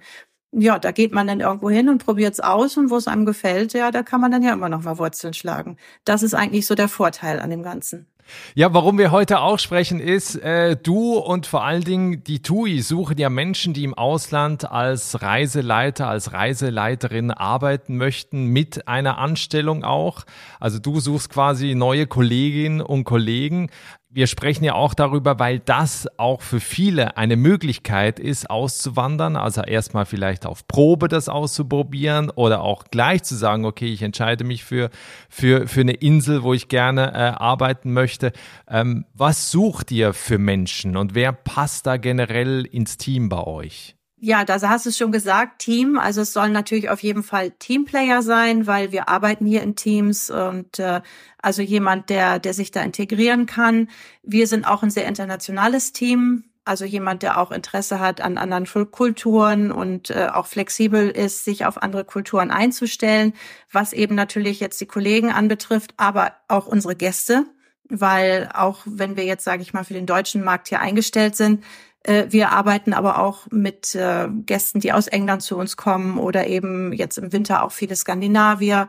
ja, 0.55 0.79
da 0.79 0.93
geht 0.93 1.11
man 1.11 1.27
dann 1.27 1.41
irgendwo 1.41 1.71
hin 1.71 1.89
und 1.89 2.05
probiert 2.05 2.35
es 2.35 2.41
aus 2.41 2.77
und 2.77 2.91
wo 2.91 2.97
es 2.99 3.09
einem 3.09 3.25
gefällt, 3.25 3.73
ja, 3.73 3.91
da 3.91 4.03
kann 4.03 4.21
man 4.21 4.31
dann 4.31 4.43
ja 4.43 4.53
immer 4.53 4.69
noch 4.69 4.83
mal 4.83 4.99
Wurzeln 4.99 5.33
schlagen. 5.33 5.79
Das 6.05 6.23
ist 6.23 6.35
eigentlich 6.35 6.67
so 6.67 6.75
der 6.75 6.89
Vorteil 6.89 7.41
an 7.41 7.49
dem 7.49 7.63
Ganzen. 7.63 8.07
Ja, 8.55 8.73
warum 8.75 8.99
wir 8.99 9.11
heute 9.11 9.41
auch 9.41 9.59
sprechen 9.59 9.99
ist, 9.99 10.37
äh, 10.37 10.77
du 10.77 11.15
und 11.17 11.47
vor 11.47 11.65
allen 11.65 11.85
Dingen 11.85 12.23
die 12.23 12.43
TUI 12.43 12.83
suchen 12.83 13.17
ja 13.17 13.31
Menschen, 13.31 13.73
die 13.73 13.85
im 13.85 13.95
Ausland 13.95 14.71
als 14.71 15.23
Reiseleiter, 15.23 16.09
als 16.09 16.35
Reiseleiterin 16.35 17.31
arbeiten 17.31 17.97
möchten, 17.97 18.47
mit 18.47 18.87
einer 18.89 19.17
Anstellung 19.17 19.85
auch. 19.85 20.25
Also 20.61 20.79
du 20.79 21.01
suchst 21.01 21.31
quasi 21.31 21.75
neue 21.75 22.07
Kolleginnen 22.07 22.83
und 22.83 23.05
Kollegen 23.05 23.71
wir 24.15 24.27
sprechen 24.27 24.65
ja 24.65 24.75
auch 24.75 24.95
darüber, 24.95 25.39
weil 25.39 25.59
das 25.59 26.07
auch 26.19 26.43
für 26.43 26.61
viele 26.61 27.17
eine 27.17 27.37
Möglichkeit 27.37 28.21
ist, 28.21 28.51
auszuwandern. 28.51 29.37
Also 29.37 29.63
erstmal 29.63 30.05
vielleicht 30.05 30.45
auf 30.45 30.69
Probe 30.69 31.09
das 31.09 31.29
auszuprobieren 31.29 32.31
oder 32.31 32.61
auch 32.61 32.85
gleich 32.85 33.23
zu 33.23 33.35
sagen, 33.35 33.65
okay, 33.65 33.93
ich 33.93 34.03
entscheide 34.03 34.45
mich 34.45 34.65
für, 34.65 34.91
für, 35.31 35.67
für 35.67 35.81
eine 35.81 35.95
Insel, 35.95 36.43
wo 36.43 36.53
ich 36.53 36.69
gerne 36.69 37.13
äh, 37.13 37.17
arbeiten 37.17 37.93
möchte. 37.93 38.33
Ähm, 38.69 39.07
was 39.15 39.51
sucht 39.51 39.91
ihr 39.91 40.13
für 40.13 40.39
Menschen 40.39 40.97
und 40.97 41.15
wer 41.15 41.33
passt 41.33 41.87
da 41.87 41.97
generell 41.97 42.67
ins 42.67 42.99
Team 42.99 43.29
bei 43.29 43.43
euch? 43.43 43.97
Ja, 44.25 44.45
da 44.45 44.61
hast 44.61 44.87
du 44.87 44.91
es 44.91 44.97
schon 44.97 45.11
gesagt, 45.11 45.59
Team. 45.59 45.99
Also 45.99 46.21
es 46.21 46.33
sollen 46.33 46.53
natürlich 46.53 46.91
auf 46.91 47.03
jeden 47.03 47.25
Fall 47.25 47.51
Teamplayer 47.51 48.23
sein, 48.23 48.69
weil 48.69 48.93
wir 48.93 49.09
arbeiten 49.09 49.47
hier 49.47 49.63
in 49.63 49.75
Teams 49.75 50.31
und 50.31 50.79
äh, 50.79 51.01
also 51.39 51.61
jemand, 51.61 52.09
der, 52.09 52.39
der 52.39 52.55
sich 52.55 52.71
da 52.71 52.83
integrieren 52.83 53.47
kann. 53.47 53.89
Wir 54.23 54.47
sind 54.47 54.65
auch 54.65 54.85
ein 54.85 54.91
sehr 54.91 55.09
internationales 55.09 55.93
Team. 55.93 56.45
Also 56.65 56.85
jemand, 56.85 57.25
der 57.25 57.37
auch 57.37 57.51
Interesse 57.51 57.99
hat 57.99 58.21
an 58.21 58.39
anderen 58.39 58.69
Kulturen 58.93 59.73
und 59.73 60.11
äh, 60.11 60.29
auch 60.33 60.47
flexibel 60.47 61.11
ist, 61.11 61.45
sich 61.45 61.67
auf 61.67 61.83
andere 61.83 62.05
Kulturen 62.05 62.53
einzustellen, 62.53 63.33
was 63.73 63.93
eben 63.93 64.15
natürlich 64.15 64.61
jetzt 64.61 64.81
die 64.81 64.87
Kollegen 64.87 65.33
anbetrifft, 65.33 65.95
aber 65.97 66.35
auch 66.47 66.69
unsere 66.69 66.95
Gäste, 66.95 67.45
weil 67.89 68.49
auch 68.55 68.83
wenn 68.85 69.17
wir 69.17 69.25
jetzt, 69.25 69.43
sage 69.43 69.63
ich 69.63 69.73
mal, 69.73 69.83
für 69.83 69.95
den 69.95 70.07
deutschen 70.07 70.45
Markt 70.45 70.69
hier 70.69 70.79
eingestellt 70.79 71.35
sind, 71.35 71.65
wir 72.05 72.51
arbeiten 72.51 72.95
aber 72.95 73.19
auch 73.21 73.47
mit 73.51 73.95
äh, 73.95 74.29
Gästen, 74.47 74.81
die 74.81 74.93
aus 74.93 75.07
England 75.07 75.43
zu 75.43 75.57
uns 75.57 75.77
kommen 75.77 76.19
oder 76.19 76.47
eben 76.49 76.93
jetzt 76.93 77.17
im 77.19 77.33
Winter 77.33 77.63
auch 77.63 77.73
viele 77.73 77.95
Skandinavier, 77.95 78.89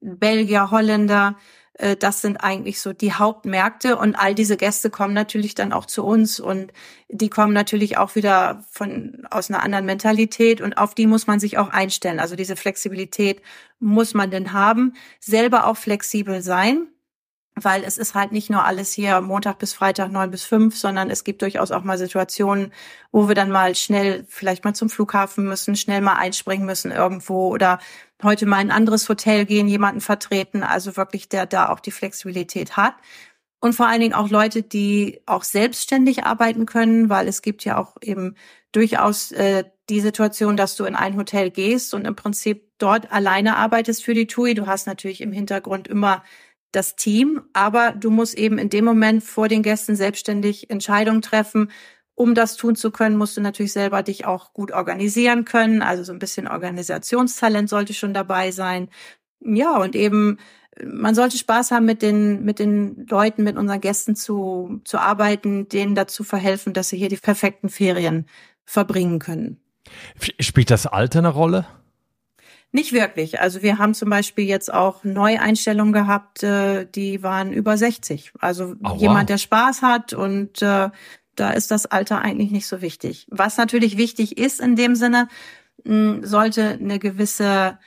Belgier, 0.00 0.70
Holländer. 0.70 1.36
Äh, 1.74 1.96
das 1.96 2.22
sind 2.22 2.38
eigentlich 2.38 2.80
so 2.80 2.92
die 2.92 3.12
Hauptmärkte 3.12 3.96
und 3.96 4.14
all 4.14 4.34
diese 4.34 4.56
Gäste 4.56 4.90
kommen 4.90 5.14
natürlich 5.14 5.54
dann 5.54 5.72
auch 5.72 5.86
zu 5.86 6.04
uns 6.04 6.40
und 6.40 6.72
die 7.08 7.28
kommen 7.28 7.52
natürlich 7.52 7.98
auch 7.98 8.14
wieder 8.14 8.64
von 8.70 9.26
aus 9.30 9.50
einer 9.50 9.62
anderen 9.62 9.86
Mentalität 9.86 10.60
und 10.60 10.78
auf 10.78 10.94
die 10.94 11.06
muss 11.06 11.26
man 11.26 11.40
sich 11.40 11.58
auch 11.58 11.68
einstellen. 11.68 12.20
Also 12.20 12.36
diese 12.36 12.56
Flexibilität 12.56 13.42
muss 13.78 14.14
man 14.14 14.30
denn 14.30 14.52
haben, 14.52 14.94
selber 15.20 15.66
auch 15.66 15.76
flexibel 15.76 16.42
sein 16.42 16.88
weil 17.56 17.84
es 17.84 17.98
ist 17.98 18.14
halt 18.14 18.32
nicht 18.32 18.50
nur 18.50 18.64
alles 18.64 18.92
hier 18.92 19.20
Montag 19.20 19.58
bis 19.58 19.74
Freitag 19.74 20.10
neun 20.10 20.30
bis 20.30 20.44
fünf, 20.44 20.76
sondern 20.76 21.08
es 21.10 21.22
gibt 21.22 21.42
durchaus 21.42 21.70
auch 21.70 21.84
mal 21.84 21.98
Situationen, 21.98 22.72
wo 23.12 23.28
wir 23.28 23.34
dann 23.36 23.50
mal 23.50 23.74
schnell 23.76 24.24
vielleicht 24.28 24.64
mal 24.64 24.74
zum 24.74 24.90
Flughafen 24.90 25.44
müssen, 25.44 25.76
schnell 25.76 26.00
mal 26.00 26.14
einspringen 26.14 26.66
müssen 26.66 26.90
irgendwo 26.90 27.48
oder 27.48 27.78
heute 28.22 28.46
mal 28.46 28.60
in 28.60 28.70
ein 28.70 28.76
anderes 28.76 29.08
Hotel 29.08 29.44
gehen, 29.44 29.68
jemanden 29.68 30.00
vertreten, 30.00 30.62
also 30.64 30.96
wirklich 30.96 31.28
der 31.28 31.46
da 31.46 31.68
auch 31.68 31.80
die 31.80 31.92
Flexibilität 31.92 32.76
hat. 32.76 32.94
Und 33.60 33.74
vor 33.74 33.86
allen 33.86 34.00
Dingen 34.00 34.14
auch 34.14 34.28
Leute, 34.28 34.62
die 34.62 35.22
auch 35.26 35.44
selbstständig 35.44 36.24
arbeiten 36.24 36.66
können, 36.66 37.08
weil 37.08 37.28
es 37.28 37.40
gibt 37.40 37.64
ja 37.64 37.78
auch 37.78 37.96
eben 38.02 38.34
durchaus 38.72 39.32
äh, 39.32 39.64
die 39.88 40.00
Situation, 40.00 40.56
dass 40.56 40.76
du 40.76 40.84
in 40.84 40.96
ein 40.96 41.16
Hotel 41.16 41.50
gehst 41.50 41.94
und 41.94 42.06
im 42.06 42.16
Prinzip 42.16 42.68
dort 42.78 43.12
alleine 43.12 43.56
arbeitest 43.56 44.04
für 44.04 44.14
die 44.14 44.26
TUI. 44.26 44.54
Du 44.54 44.66
hast 44.66 44.86
natürlich 44.86 45.20
im 45.20 45.32
Hintergrund 45.32 45.88
immer 45.88 46.22
das 46.74 46.96
Team, 46.96 47.42
aber 47.52 47.92
du 47.92 48.10
musst 48.10 48.34
eben 48.36 48.58
in 48.58 48.68
dem 48.68 48.84
Moment 48.84 49.22
vor 49.22 49.48
den 49.48 49.62
Gästen 49.62 49.96
selbstständig 49.96 50.70
Entscheidungen 50.70 51.22
treffen. 51.22 51.70
Um 52.14 52.34
das 52.34 52.56
tun 52.56 52.76
zu 52.76 52.90
können, 52.90 53.16
musst 53.16 53.36
du 53.36 53.40
natürlich 53.40 53.72
selber 53.72 54.02
dich 54.02 54.24
auch 54.24 54.52
gut 54.52 54.70
organisieren 54.72 55.44
können. 55.44 55.82
Also 55.82 56.04
so 56.04 56.12
ein 56.12 56.18
bisschen 56.18 56.46
Organisationstalent 56.46 57.68
sollte 57.68 57.92
schon 57.94 58.14
dabei 58.14 58.52
sein. 58.52 58.88
Ja, 59.40 59.76
und 59.78 59.96
eben, 59.96 60.38
man 60.84 61.14
sollte 61.14 61.36
Spaß 61.36 61.72
haben, 61.72 61.84
mit 61.84 62.02
den, 62.02 62.44
mit 62.44 62.58
den 62.58 63.06
Leuten, 63.08 63.42
mit 63.42 63.56
unseren 63.56 63.80
Gästen 63.80 64.14
zu, 64.14 64.80
zu 64.84 64.98
arbeiten, 64.98 65.68
denen 65.68 65.94
dazu 65.94 66.22
verhelfen, 66.24 66.72
dass 66.72 66.88
sie 66.88 66.96
hier 66.96 67.08
die 67.08 67.16
perfekten 67.16 67.68
Ferien 67.68 68.26
verbringen 68.64 69.18
können. 69.18 69.60
Spielt 70.40 70.70
das 70.70 70.86
Alter 70.86 71.18
eine 71.18 71.28
Rolle? 71.28 71.66
Nicht 72.74 72.92
wirklich. 72.92 73.40
Also 73.40 73.62
wir 73.62 73.78
haben 73.78 73.94
zum 73.94 74.10
Beispiel 74.10 74.46
jetzt 74.46 74.74
auch 74.74 75.04
Neueinstellungen 75.04 75.92
gehabt, 75.92 76.42
äh, 76.42 76.86
die 76.92 77.22
waren 77.22 77.52
über 77.52 77.76
60. 77.76 78.32
Also 78.40 78.74
oh, 78.82 78.96
jemand, 78.96 79.20
wow. 79.20 79.26
der 79.26 79.38
Spaß 79.38 79.82
hat 79.82 80.12
und 80.12 80.60
äh, 80.60 80.90
da 81.36 81.50
ist 81.50 81.70
das 81.70 81.86
Alter 81.86 82.20
eigentlich 82.20 82.50
nicht 82.50 82.66
so 82.66 82.82
wichtig. 82.82 83.28
Was 83.30 83.58
natürlich 83.58 83.96
wichtig 83.96 84.38
ist 84.38 84.58
in 84.58 84.74
dem 84.74 84.96
Sinne, 84.96 85.28
mh, 85.84 86.26
sollte 86.26 86.70
eine 86.70 86.98
gewisse 86.98 87.78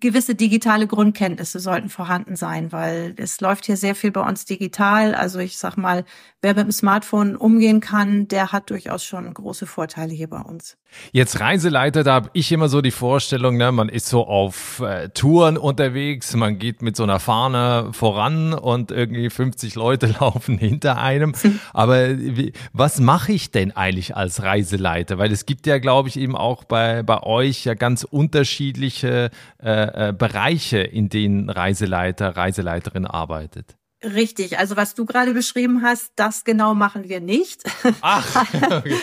gewisse 0.00 0.34
digitale 0.34 0.86
Grundkenntnisse 0.86 1.60
sollten 1.60 1.90
vorhanden 1.90 2.36
sein, 2.36 2.72
weil 2.72 3.14
es 3.18 3.40
läuft 3.40 3.66
hier 3.66 3.76
sehr 3.76 3.94
viel 3.94 4.10
bei 4.10 4.22
uns 4.22 4.46
digital. 4.46 5.14
Also 5.14 5.40
ich 5.40 5.58
sag 5.58 5.76
mal, 5.76 6.04
wer 6.40 6.54
mit 6.54 6.64
dem 6.64 6.72
Smartphone 6.72 7.36
umgehen 7.36 7.80
kann, 7.80 8.28
der 8.28 8.52
hat 8.52 8.70
durchaus 8.70 9.04
schon 9.04 9.32
große 9.32 9.66
Vorteile 9.66 10.14
hier 10.14 10.28
bei 10.28 10.40
uns. 10.40 10.78
Jetzt 11.12 11.38
Reiseleiter, 11.38 12.02
da 12.02 12.14
habe 12.14 12.30
ich 12.32 12.50
immer 12.50 12.70
so 12.70 12.80
die 12.80 12.90
Vorstellung, 12.90 13.58
ne, 13.58 13.70
man 13.72 13.90
ist 13.90 14.06
so 14.06 14.26
auf 14.26 14.80
äh, 14.80 15.10
Touren 15.10 15.58
unterwegs, 15.58 16.34
man 16.34 16.58
geht 16.58 16.80
mit 16.80 16.96
so 16.96 17.02
einer 17.02 17.20
Fahne 17.20 17.90
voran 17.92 18.54
und 18.54 18.90
irgendwie 18.90 19.28
50 19.28 19.74
Leute 19.74 20.06
laufen 20.20 20.56
hinter 20.56 20.96
einem. 20.96 21.34
Aber 21.74 22.16
wie, 22.18 22.52
was 22.72 23.00
mache 23.00 23.32
ich 23.32 23.50
denn 23.50 23.72
eigentlich 23.72 24.16
als 24.16 24.42
Reiseleiter? 24.42 25.18
Weil 25.18 25.30
es 25.30 25.44
gibt 25.44 25.66
ja, 25.66 25.78
glaube 25.78 26.08
ich, 26.08 26.18
eben 26.18 26.36
auch 26.36 26.64
bei, 26.64 27.02
bei 27.02 27.22
euch 27.22 27.64
ja 27.66 27.74
ganz 27.74 28.04
unterschiedliche 28.04 29.30
äh, 29.62 30.08
äh, 30.08 30.12
Bereiche, 30.12 30.78
in 30.78 31.08
denen 31.08 31.50
Reiseleiter, 31.50 32.36
Reiseleiterin 32.36 33.06
arbeitet. 33.06 33.76
Richtig, 34.04 34.60
also 34.60 34.76
was 34.76 34.94
du 34.94 35.04
gerade 35.04 35.34
beschrieben 35.34 35.82
hast, 35.82 36.12
das 36.14 36.44
genau 36.44 36.74
machen 36.74 37.08
wir 37.08 37.20
nicht. 37.20 37.64
Ach, 38.00 38.44
okay. 38.62 38.94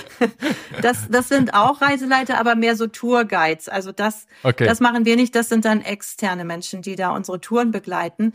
das, 0.81 1.09
das 1.09 1.27
sind 1.27 1.53
auch 1.53 1.81
Reiseleiter, 1.81 2.39
aber 2.39 2.55
mehr 2.55 2.77
so 2.77 2.87
Tourguides. 2.87 3.67
Also 3.67 3.91
das, 3.91 4.25
okay. 4.43 4.63
das 4.65 4.79
machen 4.79 5.03
wir 5.03 5.17
nicht. 5.17 5.35
Das 5.35 5.49
sind 5.49 5.65
dann 5.65 5.81
externe 5.81 6.45
Menschen, 6.45 6.81
die 6.81 6.95
da 6.95 7.09
unsere 7.09 7.41
Touren 7.41 7.71
begleiten. 7.71 8.31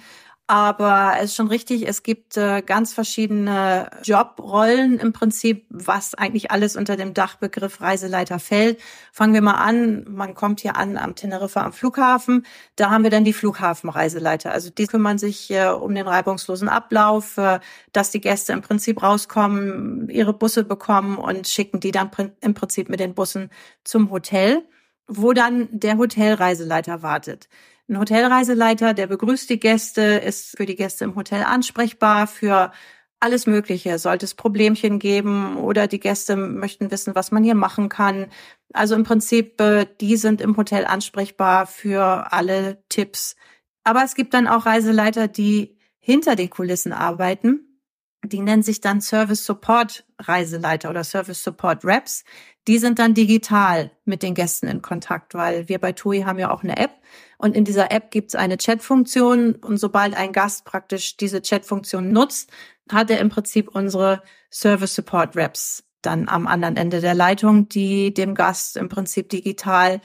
Aber 0.50 1.12
es 1.19 1.26
ist 1.26 1.37
schon 1.37 1.47
richtig, 1.47 1.87
es 1.87 2.02
gibt 2.02 2.37
äh, 2.37 2.61
ganz 2.61 2.92
verschiedene 2.92 3.88
Jobrollen 4.02 4.99
im 4.99 5.12
Prinzip, 5.12 5.64
was 5.71 6.16
eigentlich 6.16 6.50
alles 6.50 6.75
unter 6.75 6.97
dem 6.97 7.14
Dachbegriff 7.14 7.80
Reiseleiter 7.80 8.40
fällt. 8.40 8.80
Fangen 9.12 9.33
wir 9.33 9.42
mal 9.42 9.54
an, 9.54 10.07
man 10.09 10.35
kommt 10.35 10.59
hier 10.59 10.75
an 10.75 10.97
am 10.97 11.14
Teneriffa 11.14 11.62
am 11.62 11.73
Flughafen. 11.73 12.45
Da 12.75 12.90
haben 12.90 13.04
wir 13.04 13.12
dann 13.12 13.23
die 13.23 13.33
Flughafenreiseleiter. 13.33 14.50
Also 14.50 14.71
die 14.71 14.88
kümmern 14.88 15.19
sich 15.19 15.52
äh, 15.52 15.69
um 15.69 15.95
den 15.95 16.09
reibungslosen 16.09 16.69
Ablauf, 16.69 17.38
äh, 17.38 17.61
dass 17.92 18.11
die 18.11 18.21
Gäste 18.21 18.52
im 18.52 18.61
Prinzip 18.61 19.04
rauskommen, 19.04 20.09
ihre 20.11 20.33
Busse 20.33 20.64
bekommen 20.64 21.16
und 21.16 21.47
schicken 21.47 21.78
die 21.78 21.92
dann 21.92 22.11
im 22.40 22.54
Prinzip 22.54 22.88
mit 22.88 22.99
den 22.99 23.14
Bussen 23.14 23.50
zum 23.85 24.11
Hotel, 24.11 24.64
wo 25.07 25.33
dann 25.33 25.69
der 25.71 25.97
Hotelreiseleiter 25.97 27.02
wartet. 27.02 27.49
Ein 27.90 27.99
Hotelreiseleiter, 27.99 28.94
der 28.94 29.09
begrüßt 29.09 29.50
die 29.50 29.59
Gäste, 29.59 30.02
ist 30.02 30.56
für 30.56 30.64
die 30.64 30.76
Gäste 30.76 31.02
im 31.02 31.16
Hotel 31.16 31.42
ansprechbar, 31.42 32.28
für 32.28 32.70
alles 33.18 33.49
Mögliche. 33.49 33.99
Sollte 33.99 34.26
es 34.26 34.37
Problemchen 34.37 35.00
geben 35.00 35.56
oder 35.56 35.88
die 35.88 35.99
Gäste 35.99 36.37
möchten 36.37 36.92
wissen, 36.92 37.16
was 37.16 37.32
man 37.32 37.42
hier 37.42 37.56
machen 37.56 37.88
kann. 37.88 38.28
Also 38.73 38.94
im 38.94 39.02
Prinzip, 39.02 39.61
äh, 39.61 39.87
die 40.00 40.16
sind 40.16 40.40
im 40.40 40.56
Hotel 40.56 40.85
ansprechbar 40.85 41.66
für 41.66 42.32
alle 42.32 42.80
Tipps. 42.88 43.35
Aber 43.82 44.04
es 44.04 44.14
gibt 44.14 44.35
dann 44.35 44.47
auch 44.47 44.66
Reiseleiter, 44.66 45.26
die 45.26 45.76
hinter 45.99 46.37
den 46.37 46.49
Kulissen 46.49 46.92
arbeiten. 46.92 47.69
Die 48.22 48.40
nennen 48.40 48.62
sich 48.62 48.80
dann 48.80 49.00
Service 49.00 49.46
Support 49.46 50.04
Reiseleiter 50.18 50.90
oder 50.90 51.04
Service 51.04 51.42
Support 51.42 51.84
Reps. 51.84 52.24
Die 52.68 52.78
sind 52.78 52.98
dann 52.98 53.14
digital 53.14 53.90
mit 54.04 54.22
den 54.22 54.34
Gästen 54.34 54.68
in 54.68 54.82
Kontakt, 54.82 55.34
weil 55.34 55.68
wir 55.68 55.78
bei 55.78 55.92
TUI 55.92 56.22
haben 56.22 56.38
ja 56.38 56.50
auch 56.50 56.62
eine 56.62 56.76
App 56.76 56.92
und 57.38 57.56
in 57.56 57.64
dieser 57.64 57.90
App 57.90 58.10
gibt 58.10 58.28
es 58.28 58.34
eine 58.34 58.58
Chatfunktion 58.58 59.54
und 59.54 59.78
sobald 59.78 60.14
ein 60.14 60.32
Gast 60.32 60.66
praktisch 60.66 61.16
diese 61.16 61.40
Chatfunktion 61.40 62.12
nutzt, 62.12 62.50
hat 62.90 63.10
er 63.10 63.18
im 63.18 63.30
Prinzip 63.30 63.74
unsere 63.74 64.22
Service 64.50 64.94
Support 64.94 65.36
Reps 65.36 65.84
dann 66.02 66.28
am 66.28 66.46
anderen 66.46 66.76
Ende 66.76 67.00
der 67.00 67.14
Leitung, 67.14 67.68
die 67.68 68.12
dem 68.12 68.34
Gast 68.34 68.76
im 68.76 68.88
Prinzip 68.88 69.28
digital 69.28 70.00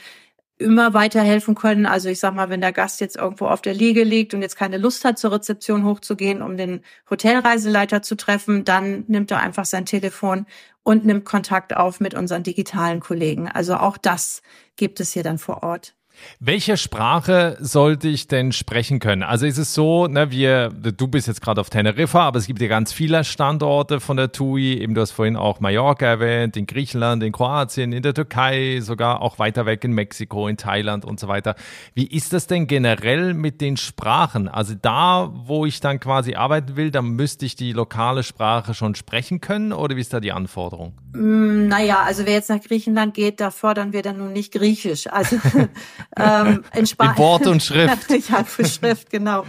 immer 0.58 0.94
weiterhelfen 0.94 1.56
können. 1.56 1.86
Also 1.86 2.10
ich 2.10 2.20
sag 2.20 2.34
mal, 2.34 2.50
wenn 2.50 2.62
der 2.62 2.72
Gast 2.72 3.02
jetzt 3.02 3.18
irgendwo 3.18 3.48
auf 3.48 3.62
der 3.62 3.74
Liege 3.74 4.04
liegt 4.04 4.34
und 4.34 4.42
jetzt 4.42 4.56
keine 4.56 4.78
Lust 4.78 5.04
hat, 5.04 5.20
zur 5.20 5.34
Rezeption 5.34 5.86
hochzugehen, 5.86 6.42
um 6.42 6.56
den 6.58 6.82
Hotelreiseleiter 7.10 8.02
zu 8.02 8.16
treffen, 8.16 8.64
dann 8.64 9.04
nimmt 9.08 9.32
er 9.32 9.42
einfach 9.42 9.66
sein 9.66 9.86
Telefon 9.86 10.46
und 10.84 11.06
nimmt 11.06 11.26
Kontakt 11.26 11.76
auf 11.76 12.00
mit 12.00 12.14
unseren 12.14 12.44
digitalen 12.44 13.02
Kollegen. 13.02 13.50
Also 13.50 13.76
auch 13.76 13.98
das 13.98 14.42
gibt 14.78 15.00
es 15.00 15.12
hier 15.12 15.24
dann 15.24 15.38
vor 15.40 15.64
Ort. 15.64 15.96
Welche 16.40 16.78
Sprache 16.78 17.58
sollte 17.60 18.08
ich 18.08 18.28
denn 18.28 18.52
sprechen 18.52 19.00
können? 19.00 19.24
Also 19.24 19.46
ist 19.46 19.58
es 19.58 19.74
so, 19.74 20.08
ne, 20.08 20.32
wir, 20.32 20.70
du 20.70 21.08
bist 21.08 21.28
jetzt 21.28 21.42
gerade 21.42 21.62
auf 21.62 21.70
Teneriffa, 21.70 22.22
aber 22.22 22.40
es 22.40 22.48
gibt 22.48 22.62
ja 22.62 22.68
ganz 22.68 22.92
viele 22.92 23.24
Standorte 23.24 24.00
von 24.00 24.18
der 24.18 24.32
TUI. 24.32 24.80
Eben 24.80 24.94
du 24.96 25.02
hast 25.02 25.12
vorhin 25.12 25.36
auch 25.36 25.60
Mallorca 25.60 26.06
erwähnt, 26.06 26.58
in 26.58 26.66
Griechenland, 26.66 27.24
in 27.24 27.32
Kroatien, 27.32 27.94
in 27.94 28.04
der 28.04 28.14
Türkei, 28.14 28.80
sogar 28.82 29.22
auch 29.22 29.40
weiter 29.40 29.66
weg 29.66 29.84
in 29.84 29.94
Mexiko, 29.94 30.48
in 30.48 30.58
Thailand 30.58 31.06
und 31.06 31.20
so 31.20 31.28
weiter. 31.28 31.56
Wie 31.94 32.08
ist 32.08 32.34
das 32.34 32.48
denn 32.48 32.68
generell 32.68 33.34
mit 33.34 33.62
den 33.62 33.78
Sprachen? 33.78 34.48
Also 34.48 34.74
da, 34.80 35.32
wo 35.34 35.66
ich 35.66 35.80
dann 35.80 36.00
quasi 36.00 36.36
arbeiten 36.36 36.76
will, 36.76 36.92
dann 36.92 37.10
müsste 37.12 37.46
ich 37.46 37.56
die 37.56 37.74
lokale 37.74 38.24
Sprache 38.24 38.74
schon 38.74 38.96
sprechen 38.96 39.42
können 39.42 39.74
oder 39.74 39.96
wie 39.96 40.02
ist 40.02 40.14
da 40.14 40.20
die 40.20 40.32
Anforderung? 40.32 40.94
Mm, 41.14 41.68
naja, 41.68 42.04
also 42.06 42.26
wer 42.26 42.34
jetzt 42.34 42.50
nach 42.50 42.62
Griechenland 42.62 43.14
geht, 43.14 43.40
da 43.40 43.52
fordern 43.52 43.94
wir 43.94 44.02
dann 44.02 44.18
nun 44.18 44.34
nicht 44.34 44.54
Griechisch. 44.54 45.08
Also 45.08 45.38
ähm, 46.18 46.64
in, 46.74 46.88
Spanien. 46.88 47.18
Wort 47.18 47.48
und 47.48 47.62
Schrift. 47.62 48.10
ja, 48.30 48.44
für 48.44 48.66
Schrift, 48.66 49.10
genau. 49.10 49.46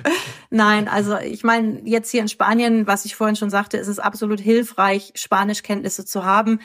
Nein, 0.51 0.89
also 0.89 1.17
ich 1.19 1.45
meine, 1.45 1.81
jetzt 1.85 2.11
hier 2.11 2.21
in 2.21 2.29
Spanien, 2.29 2.87
was 2.87 3.05
ich 3.05 3.17
vorhin 3.17 3.37
schon 3.37 3.51
sagte, 3.51 3.77
ist 3.77 3.89
es 3.89 3.99
absolut 3.99 4.41
hilfreich, 4.41 5.13
Spanischkenntnisse 5.15 6.05
zu 6.05 6.25
haben. 6.25 6.61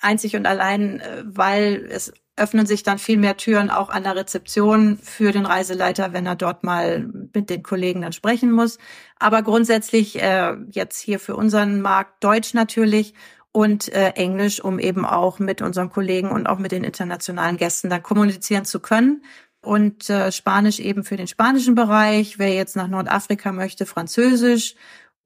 Einzig 0.00 0.36
und 0.36 0.46
allein, 0.46 1.00
äh, 1.00 1.22
weil 1.24 1.86
es 1.90 2.12
öffnen 2.40 2.64
sich 2.64 2.82
dann 2.82 2.98
viel 2.98 3.18
mehr 3.18 3.36
Türen 3.36 3.70
auch 3.70 3.90
an 3.90 4.02
der 4.02 4.16
Rezeption 4.16 4.98
für 5.02 5.30
den 5.30 5.44
Reiseleiter, 5.44 6.14
wenn 6.14 6.24
er 6.24 6.36
dort 6.36 6.64
mal 6.64 7.06
mit 7.34 7.50
den 7.50 7.62
Kollegen 7.62 8.00
dann 8.00 8.12
sprechen 8.12 8.50
muss. 8.50 8.78
Aber 9.18 9.42
grundsätzlich 9.42 10.20
äh, 10.20 10.54
jetzt 10.70 11.00
hier 11.00 11.20
für 11.20 11.36
unseren 11.36 11.82
Markt 11.82 12.24
Deutsch 12.24 12.54
natürlich 12.54 13.14
und 13.52 13.92
äh, 13.92 14.10
Englisch, 14.10 14.62
um 14.62 14.78
eben 14.78 15.04
auch 15.04 15.38
mit 15.38 15.62
unseren 15.62 15.90
Kollegen 15.90 16.30
und 16.30 16.46
auch 16.46 16.58
mit 16.58 16.72
den 16.72 16.84
internationalen 16.84 17.56
Gästen 17.56 17.90
dann 17.90 18.02
kommunizieren 18.02 18.64
zu 18.64 18.80
können. 18.80 19.24
Und 19.62 20.08
äh, 20.08 20.32
Spanisch 20.32 20.78
eben 20.78 21.04
für 21.04 21.16
den 21.16 21.26
spanischen 21.26 21.74
Bereich. 21.74 22.38
Wer 22.38 22.54
jetzt 22.54 22.76
nach 22.76 22.88
Nordafrika 22.88 23.52
möchte, 23.52 23.86
Französisch 23.86 24.74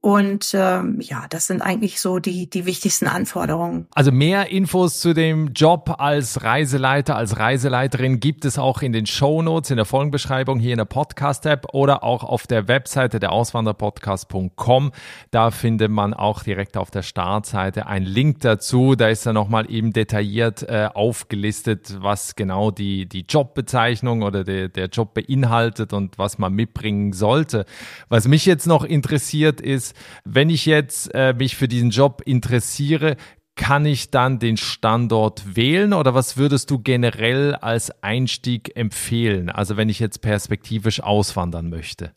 und 0.04 0.52
ähm, 0.52 1.00
ja, 1.00 1.24
das 1.30 1.46
sind 1.46 1.62
eigentlich 1.62 1.98
so 1.98 2.18
die, 2.18 2.50
die 2.50 2.66
wichtigsten 2.66 3.06
Anforderungen. 3.06 3.86
Also 3.94 4.12
mehr 4.12 4.50
Infos 4.50 5.00
zu 5.00 5.14
dem 5.14 5.54
Job 5.54 5.94
als 5.96 6.42
Reiseleiter, 6.42 7.16
als 7.16 7.38
Reiseleiterin 7.38 8.20
gibt 8.20 8.44
es 8.44 8.58
auch 8.58 8.82
in 8.82 8.92
den 8.92 9.06
Show 9.06 9.40
Notes, 9.40 9.70
in 9.70 9.76
der 9.76 9.86
Folgenbeschreibung 9.86 10.58
hier 10.58 10.72
in 10.72 10.76
der 10.76 10.84
Podcast-App 10.84 11.68
oder 11.72 12.04
auch 12.04 12.22
auf 12.22 12.46
der 12.46 12.68
Webseite 12.68 13.18
der 13.18 13.32
Auswanderpodcast.com. 13.32 14.92
Da 15.30 15.50
findet 15.50 15.90
man 15.90 16.12
auch 16.12 16.42
direkt 16.42 16.76
auf 16.76 16.90
der 16.90 17.00
Startseite 17.00 17.86
einen 17.86 18.04
Link 18.04 18.40
dazu. 18.40 18.96
Da 18.96 19.08
ist 19.08 19.24
dann 19.24 19.32
nochmal 19.32 19.70
eben 19.70 19.94
detailliert 19.94 20.64
äh, 20.64 20.90
aufgelistet, 20.92 21.96
was 22.00 22.36
genau 22.36 22.70
die, 22.70 23.06
die 23.06 23.24
Jobbezeichnung 23.26 24.20
oder 24.20 24.44
der, 24.44 24.68
der 24.68 24.88
Job 24.88 25.14
beinhaltet 25.14 25.94
und 25.94 26.18
was 26.18 26.36
man 26.36 26.52
mitbringen 26.52 27.14
sollte. 27.14 27.64
Was 28.10 28.28
mich 28.28 28.44
jetzt 28.44 28.66
noch 28.66 28.84
interessiert 28.84 29.62
ist, 29.62 29.93
wenn 30.24 30.50
ich 30.50 30.66
jetzt 30.66 31.14
äh, 31.14 31.34
mich 31.34 31.56
für 31.56 31.68
diesen 31.68 31.90
Job 31.90 32.22
interessiere, 32.24 33.16
kann 33.56 33.86
ich 33.86 34.10
dann 34.10 34.38
den 34.38 34.56
Standort 34.56 35.56
wählen 35.56 35.92
oder 35.92 36.14
was 36.14 36.36
würdest 36.36 36.70
du 36.70 36.78
generell 36.80 37.54
als 37.54 38.02
Einstieg 38.02 38.76
empfehlen? 38.76 39.48
Also 39.48 39.76
wenn 39.76 39.88
ich 39.88 40.00
jetzt 40.00 40.20
perspektivisch 40.20 41.00
auswandern 41.00 41.70
möchte. 41.70 42.12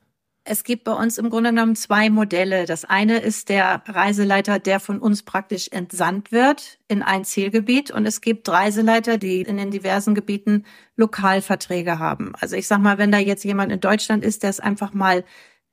Es 0.50 0.64
gibt 0.64 0.86
bei 0.86 0.94
uns 0.94 1.18
im 1.18 1.30
Grunde 1.30 1.50
genommen 1.50 1.76
zwei 1.76 2.10
Modelle. 2.10 2.66
Das 2.66 2.86
eine 2.86 3.18
ist 3.18 3.50
der 3.50 3.84
Reiseleiter, 3.86 4.60
der 4.60 4.80
von 4.80 5.00
uns 5.00 5.24
praktisch 5.24 5.68
entsandt 5.68 6.32
wird 6.32 6.80
in 6.88 7.04
ein 7.04 7.26
Zielgebiet. 7.26 7.92
Und 7.92 8.06
es 8.06 8.22
gibt 8.22 8.48
Reiseleiter, 8.48 9.18
die 9.18 9.42
in 9.42 9.58
den 9.58 9.72
diversen 9.72 10.16
Gebieten 10.16 10.64
Lokalverträge 10.96 12.00
haben. 12.00 12.32
Also 12.40 12.56
ich 12.56 12.66
sag 12.66 12.80
mal, 12.80 12.98
wenn 12.98 13.12
da 13.12 13.18
jetzt 13.18 13.44
jemand 13.44 13.74
in 13.74 13.82
Deutschland 13.82 14.24
ist, 14.24 14.42
der 14.44 14.50
es 14.50 14.62
einfach 14.62 14.94
mal 14.94 15.26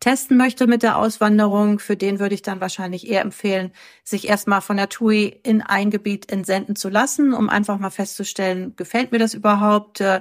testen 0.04 0.36
möchte 0.36 0.66
mit 0.66 0.82
der 0.82 0.98
Auswanderung, 0.98 1.78
für 1.78 1.96
den 1.96 2.18
würde 2.18 2.34
ich 2.34 2.42
dann 2.42 2.60
wahrscheinlich 2.60 3.08
eher 3.08 3.22
empfehlen, 3.22 3.72
sich 4.02 4.28
erstmal 4.28 4.60
von 4.60 4.76
der 4.76 4.90
TUI 4.90 5.40
in 5.42 5.62
ein 5.62 5.90
Gebiet 5.90 6.30
entsenden 6.30 6.76
zu 6.76 6.90
lassen, 6.90 7.32
um 7.32 7.48
einfach 7.48 7.78
mal 7.78 7.88
festzustellen, 7.88 8.76
gefällt 8.76 9.12
mir 9.12 9.18
das 9.18 9.32
überhaupt? 9.32 10.02
Äh, 10.02 10.20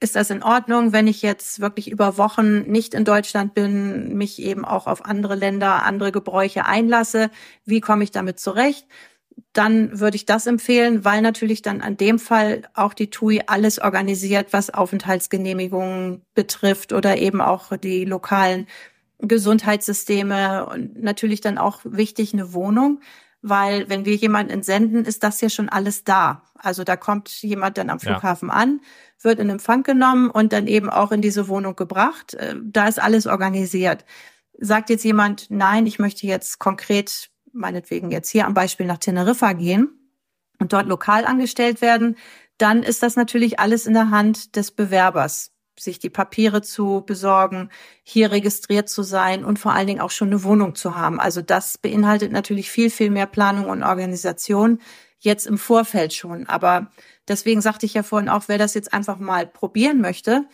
ist 0.00 0.16
das 0.16 0.30
in 0.30 0.42
Ordnung, 0.42 0.92
wenn 0.92 1.06
ich 1.06 1.22
jetzt 1.22 1.60
wirklich 1.60 1.88
über 1.92 2.18
Wochen 2.18 2.62
nicht 2.62 2.92
in 2.92 3.04
Deutschland 3.04 3.54
bin, 3.54 4.16
mich 4.16 4.42
eben 4.42 4.64
auch 4.64 4.88
auf 4.88 5.04
andere 5.04 5.36
Länder, 5.36 5.84
andere 5.84 6.10
Gebräuche 6.10 6.66
einlasse? 6.66 7.30
Wie 7.64 7.80
komme 7.80 8.02
ich 8.02 8.10
damit 8.10 8.40
zurecht? 8.40 8.88
Dann 9.52 10.00
würde 10.00 10.16
ich 10.16 10.26
das 10.26 10.48
empfehlen, 10.48 11.04
weil 11.04 11.22
natürlich 11.22 11.62
dann 11.62 11.82
an 11.82 11.96
dem 11.96 12.18
Fall 12.18 12.62
auch 12.74 12.94
die 12.94 13.10
TUI 13.10 13.42
alles 13.46 13.78
organisiert, 13.78 14.52
was 14.52 14.70
Aufenthaltsgenehmigungen 14.70 16.22
betrifft 16.34 16.92
oder 16.92 17.18
eben 17.18 17.40
auch 17.40 17.76
die 17.76 18.04
lokalen 18.04 18.66
Gesundheitssysteme 19.22 20.66
und 20.66 21.02
natürlich 21.02 21.40
dann 21.40 21.58
auch 21.58 21.80
wichtig 21.84 22.32
eine 22.32 22.52
Wohnung, 22.52 23.00
weil 23.42 23.88
wenn 23.88 24.04
wir 24.04 24.14
jemanden 24.16 24.52
entsenden, 24.52 25.04
ist 25.04 25.22
das 25.22 25.40
ja 25.40 25.48
schon 25.48 25.68
alles 25.68 26.04
da. 26.04 26.42
Also 26.54 26.84
da 26.84 26.96
kommt 26.96 27.28
jemand 27.42 27.78
dann 27.78 27.90
am 27.90 28.00
Flughafen 28.00 28.48
ja. 28.48 28.54
an, 28.54 28.80
wird 29.20 29.38
in 29.38 29.50
Empfang 29.50 29.82
genommen 29.82 30.30
und 30.30 30.52
dann 30.52 30.66
eben 30.66 30.90
auch 30.90 31.12
in 31.12 31.22
diese 31.22 31.48
Wohnung 31.48 31.76
gebracht. 31.76 32.34
Äh, 32.34 32.56
da 32.62 32.86
ist 32.88 33.00
alles 33.00 33.26
organisiert. 33.26 34.04
Sagt 34.58 34.90
jetzt 34.90 35.04
jemand, 35.04 35.50
nein, 35.50 35.86
ich 35.86 35.98
möchte 35.98 36.26
jetzt 36.26 36.58
konkret, 36.58 37.30
meinetwegen 37.52 38.10
jetzt 38.10 38.28
hier 38.28 38.46
am 38.46 38.54
Beispiel 38.54 38.86
nach 38.86 38.98
Teneriffa 38.98 39.54
gehen 39.54 39.88
und 40.58 40.72
dort 40.72 40.86
lokal 40.86 41.24
angestellt 41.24 41.80
werden, 41.80 42.16
dann 42.58 42.82
ist 42.82 43.02
das 43.02 43.16
natürlich 43.16 43.58
alles 43.58 43.86
in 43.86 43.94
der 43.94 44.10
Hand 44.10 44.54
des 44.56 44.70
Bewerbers 44.70 45.52
sich 45.80 45.98
die 45.98 46.10
Papiere 46.10 46.62
zu 46.62 47.02
besorgen, 47.06 47.70
hier 48.02 48.30
registriert 48.30 48.88
zu 48.88 49.02
sein 49.02 49.44
und 49.44 49.58
vor 49.58 49.72
allen 49.72 49.86
Dingen 49.86 50.00
auch 50.00 50.10
schon 50.10 50.28
eine 50.28 50.44
Wohnung 50.44 50.74
zu 50.74 50.96
haben. 50.96 51.20
Also 51.20 51.42
das 51.42 51.78
beinhaltet 51.78 52.32
natürlich 52.32 52.70
viel, 52.70 52.90
viel 52.90 53.10
mehr 53.10 53.26
Planung 53.26 53.66
und 53.66 53.82
Organisation 53.82 54.80
jetzt 55.18 55.46
im 55.46 55.58
Vorfeld 55.58 56.14
schon. 56.14 56.46
Aber 56.46 56.90
deswegen 57.28 57.60
sagte 57.60 57.86
ich 57.86 57.94
ja 57.94 58.02
vorhin 58.02 58.28
auch, 58.28 58.44
wer 58.46 58.58
das 58.58 58.74
jetzt 58.74 58.92
einfach 58.92 59.18
mal 59.18 59.46
probieren 59.46 60.00
möchte, 60.00 60.46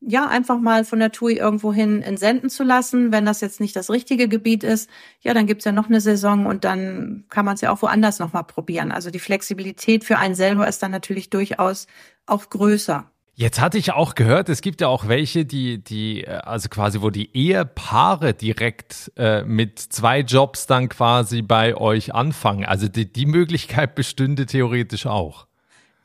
ja, 0.00 0.26
einfach 0.28 0.58
mal 0.60 0.84
von 0.84 1.00
der 1.00 1.10
TUI 1.10 1.34
irgendwohin 1.34 2.02
entsenden 2.02 2.50
zu 2.50 2.62
lassen. 2.62 3.10
Wenn 3.10 3.24
das 3.26 3.40
jetzt 3.40 3.60
nicht 3.60 3.74
das 3.74 3.90
richtige 3.90 4.28
Gebiet 4.28 4.62
ist, 4.62 4.88
ja, 5.20 5.34
dann 5.34 5.46
gibt's 5.46 5.64
ja 5.64 5.72
noch 5.72 5.88
eine 5.88 6.00
Saison 6.00 6.46
und 6.46 6.64
dann 6.64 7.24
kann 7.30 7.44
man 7.44 7.54
es 7.56 7.62
ja 7.62 7.72
auch 7.72 7.82
woanders 7.82 8.18
nochmal 8.20 8.44
probieren. 8.44 8.92
Also 8.92 9.10
die 9.10 9.18
Flexibilität 9.18 10.04
für 10.04 10.18
einen 10.18 10.36
selber 10.36 10.68
ist 10.68 10.82
dann 10.82 10.92
natürlich 10.92 11.30
durchaus 11.30 11.88
auch 12.26 12.48
größer. 12.48 13.10
Jetzt 13.40 13.60
hatte 13.60 13.78
ich 13.78 13.92
auch 13.92 14.16
gehört, 14.16 14.48
es 14.48 14.62
gibt 14.62 14.80
ja 14.80 14.88
auch 14.88 15.06
welche, 15.06 15.44
die, 15.44 15.78
die, 15.78 16.24
äh, 16.24 16.30
also 16.38 16.68
quasi, 16.68 17.02
wo 17.02 17.10
die 17.10 17.36
Ehepaare 17.36 18.34
direkt 18.34 19.12
äh, 19.16 19.44
mit 19.44 19.78
zwei 19.78 20.22
Jobs 20.22 20.66
dann 20.66 20.88
quasi 20.88 21.42
bei 21.42 21.76
euch 21.76 22.12
anfangen. 22.12 22.64
Also 22.64 22.88
die, 22.88 23.12
die 23.12 23.26
Möglichkeit 23.26 23.94
bestünde 23.94 24.46
theoretisch 24.46 25.06
auch. 25.06 25.46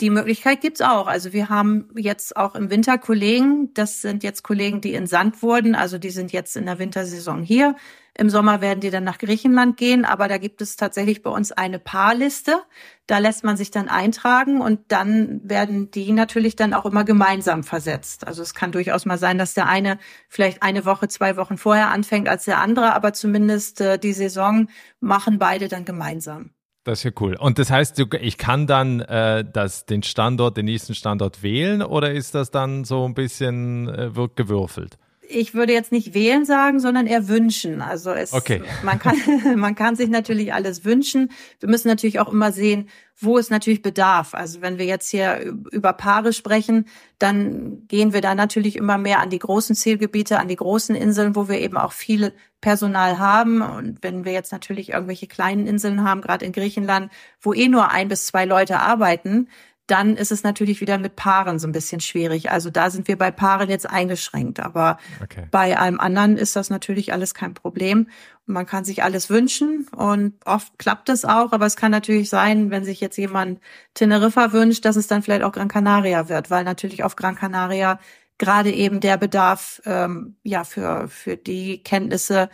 Die 0.01 0.10
Möglichkeit 0.10 0.62
gibt's 0.62 0.82
auch. 0.82 1.06
Also 1.06 1.34
wir 1.34 1.49
haben 1.49 1.89
jetzt 1.95 2.36
auch 2.36 2.56
im 2.56 2.71
Winter 2.71 2.97
Kollegen, 2.97 3.73
das 3.75 4.01
sind 4.01 4.23
jetzt 4.23 4.43
Kollegen, 4.43 4.82
die 4.82 4.95
in 4.95 5.06
Sand 5.06 5.43
wurden, 5.43 5.75
also 5.75 5.99
die 5.99 6.10
sind 6.10 6.32
jetzt 6.32 6.58
in 6.58 6.65
der 6.65 6.79
Wintersaison 6.79 7.43
hier. 7.43 7.75
Im 8.15 8.29
Sommer 8.29 8.60
werden 8.60 8.79
die 8.79 8.89
dann 8.89 9.03
nach 9.03 9.17
Griechenland 9.17 9.77
gehen, 9.77 10.06
aber 10.06 10.27
da 10.27 10.38
gibt 10.38 10.62
es 10.62 10.75
tatsächlich 10.75 11.23
bei 11.23 11.29
uns 11.29 11.51
eine 11.51 11.79
Paarliste. 11.79 12.62
Da 13.08 13.19
lässt 13.19 13.43
man 13.43 13.56
sich 13.56 13.71
dann 13.71 13.88
eintragen 13.88 14.62
und 14.62 14.79
dann 14.91 15.41
werden 15.43 15.89
die 15.91 16.12
natürlich 16.12 16.56
dann 16.56 16.73
auch 16.73 16.86
immer 16.86 17.03
gemeinsam 17.03 17.63
versetzt. 17.63 18.27
Also 18.27 18.41
es 18.41 18.53
kann 18.53 18.71
durchaus 18.71 19.06
mal 19.06 19.17
sein, 19.17 19.38
dass 19.38 19.53
der 19.53 19.67
eine 19.67 19.99
vielleicht 20.27 20.62
eine 20.63 20.86
Woche, 20.86 21.08
zwei 21.08 21.38
Wochen 21.38 21.58
vorher 21.58 21.89
anfängt 21.89 22.29
als 22.29 22.45
der 22.45 22.60
andere, 22.60 22.93
aber 22.93 23.13
zumindest 23.13 23.82
äh, 23.82 23.97
die 23.97 24.13
Saison 24.13 24.67
machen 24.99 25.39
beide 25.39 25.67
dann 25.67 25.86
gemeinsam. 25.86 26.51
Das 26.83 26.99
ist 26.99 27.03
ja 27.05 27.11
cool. 27.21 27.35
Und 27.35 27.59
das 27.59 27.71
heißt, 27.71 27.97
ich 28.19 28.37
kann 28.37 28.67
dann 28.67 28.99
äh, 28.99 29.45
das, 29.49 29.85
den 29.85 30.03
Standort, 30.03 30.57
den 30.57 30.65
nächsten 30.65 30.95
Standort 30.95 31.41
wählen 31.41 31.81
oder 31.81 32.11
ist 32.11 32.35
das 32.35 32.51
dann 32.51 32.83
so 32.83 33.05
ein 33.05 33.13
bisschen 33.13 33.87
äh, 33.87 34.11
gewürfelt? 34.35 34.97
Ich 35.27 35.53
würde 35.53 35.73
jetzt 35.73 35.91
nicht 35.91 36.13
wählen 36.13 36.45
sagen, 36.45 36.79
sondern 36.79 37.07
eher 37.07 37.27
wünschen. 37.27 37.81
Also 37.81 38.12
es, 38.12 38.33
okay. 38.33 38.62
man 38.83 38.99
kann, 38.99 39.15
man 39.55 39.75
kann 39.75 39.95
sich 39.95 40.09
natürlich 40.09 40.53
alles 40.53 40.86
wünschen. 40.86 41.31
Wir 41.59 41.69
müssen 41.69 41.88
natürlich 41.88 42.19
auch 42.19 42.31
immer 42.31 42.51
sehen, 42.51 42.89
wo 43.19 43.38
es 43.38 43.49
natürlich 43.49 43.81
bedarf. 43.81 44.33
Also 44.33 44.62
wenn 44.62 44.77
wir 44.77 44.86
jetzt 44.86 45.09
hier 45.09 45.39
über 45.71 45.93
Paare 45.93 46.33
sprechen, 46.33 46.86
dann 47.19 47.88
gehen 47.88 48.13
wir 48.13 48.21
da 48.21 48.36
natürlich 48.36 48.75
immer 48.75 48.97
mehr 48.97 49.19
an 49.19 49.29
die 49.29 49.39
großen 49.39 49.75
Zielgebiete, 49.75 50.39
an 50.39 50.47
die 50.47 50.55
großen 50.55 50.95
Inseln, 50.95 51.36
wo 51.36 51.47
wir 51.47 51.59
eben 51.59 51.77
auch 51.77 51.93
viel 51.93 52.33
Personal 52.59 53.19
haben. 53.19 53.62
Und 53.62 53.99
wenn 54.01 54.25
wir 54.25 54.31
jetzt 54.31 54.51
natürlich 54.51 54.89
irgendwelche 54.93 55.27
kleinen 55.27 55.67
Inseln 55.67 56.03
haben, 56.03 56.21
gerade 56.21 56.45
in 56.45 56.53
Griechenland, 56.53 57.12
wo 57.39 57.53
eh 57.53 57.67
nur 57.67 57.91
ein 57.91 58.07
bis 58.07 58.25
zwei 58.25 58.45
Leute 58.45 58.79
arbeiten, 58.79 59.47
dann 59.87 60.15
ist 60.15 60.31
es 60.31 60.43
natürlich 60.43 60.79
wieder 60.79 60.97
mit 60.97 61.15
Paaren 61.15 61.59
so 61.59 61.67
ein 61.67 61.73
bisschen 61.73 61.99
schwierig. 61.99 62.51
Also 62.51 62.69
da 62.69 62.89
sind 62.89 63.07
wir 63.07 63.17
bei 63.17 63.31
Paaren 63.31 63.69
jetzt 63.69 63.89
eingeschränkt. 63.89 64.61
Aber 64.61 64.97
okay. 65.21 65.47
bei 65.51 65.77
allem 65.77 65.99
anderen 65.99 66.37
ist 66.37 66.55
das 66.55 66.69
natürlich 66.69 67.11
alles 67.11 67.33
kein 67.33 67.53
Problem. 67.53 68.07
Man 68.45 68.65
kann 68.65 68.85
sich 68.85 69.03
alles 69.03 69.29
wünschen 69.29 69.87
und 69.95 70.35
oft 70.45 70.77
klappt 70.79 71.09
es 71.09 71.25
auch. 71.25 71.51
Aber 71.51 71.65
es 71.65 71.75
kann 71.75 71.91
natürlich 71.91 72.29
sein, 72.29 72.71
wenn 72.71 72.85
sich 72.85 73.01
jetzt 73.01 73.17
jemand 73.17 73.59
Teneriffa 73.93 74.53
wünscht, 74.53 74.85
dass 74.85 74.95
es 74.95 75.07
dann 75.07 75.21
vielleicht 75.21 75.43
auch 75.43 75.51
Gran 75.51 75.67
Canaria 75.67 76.29
wird, 76.29 76.49
weil 76.49 76.63
natürlich 76.63 77.03
auf 77.03 77.17
Gran 77.17 77.35
Canaria 77.35 77.99
gerade 78.37 78.71
eben 78.71 78.99
der 78.99 79.17
Bedarf 79.17 79.81
ähm, 79.85 80.37
ja 80.43 80.63
für 80.63 81.07
für 81.07 81.37
die 81.37 81.83
Kenntnisse 81.83 82.49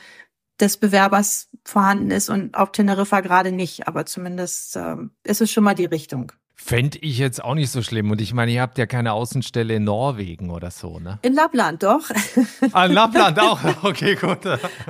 des 0.59 0.77
Bewerbers 0.77 1.49
vorhanden 1.63 2.11
ist 2.11 2.29
und 2.29 2.55
auf 2.55 2.71
Teneriffa 2.71 3.21
gerade 3.21 3.51
nicht, 3.51 3.87
aber 3.87 4.05
zumindest 4.05 4.75
ähm, 4.75 5.11
ist 5.23 5.41
es 5.41 5.51
schon 5.51 5.63
mal 5.63 5.75
die 5.75 5.85
Richtung. 5.85 6.33
Fände 6.61 6.99
ich 6.99 7.17
jetzt 7.17 7.41
auch 7.41 7.55
nicht 7.55 7.71
so 7.71 7.81
schlimm. 7.81 8.11
Und 8.11 8.19
ich 8.19 8.33
meine, 8.33 8.51
ihr 8.51 8.61
habt 8.61 8.77
ja 8.77 8.85
keine 8.85 9.13
Außenstelle 9.13 9.75
in 9.75 9.85
Norwegen 9.85 10.49
oder 10.49 10.71
so, 10.71 10.99
ne? 10.99 11.17
In 11.21 11.33
Lappland, 11.33 11.81
doch. 11.81 12.09
Ah, 12.73 12.85
in 12.85 12.91
Lappland 12.91 13.39
auch. 13.39 13.59
Okay, 13.83 14.15
gut. 14.15 14.45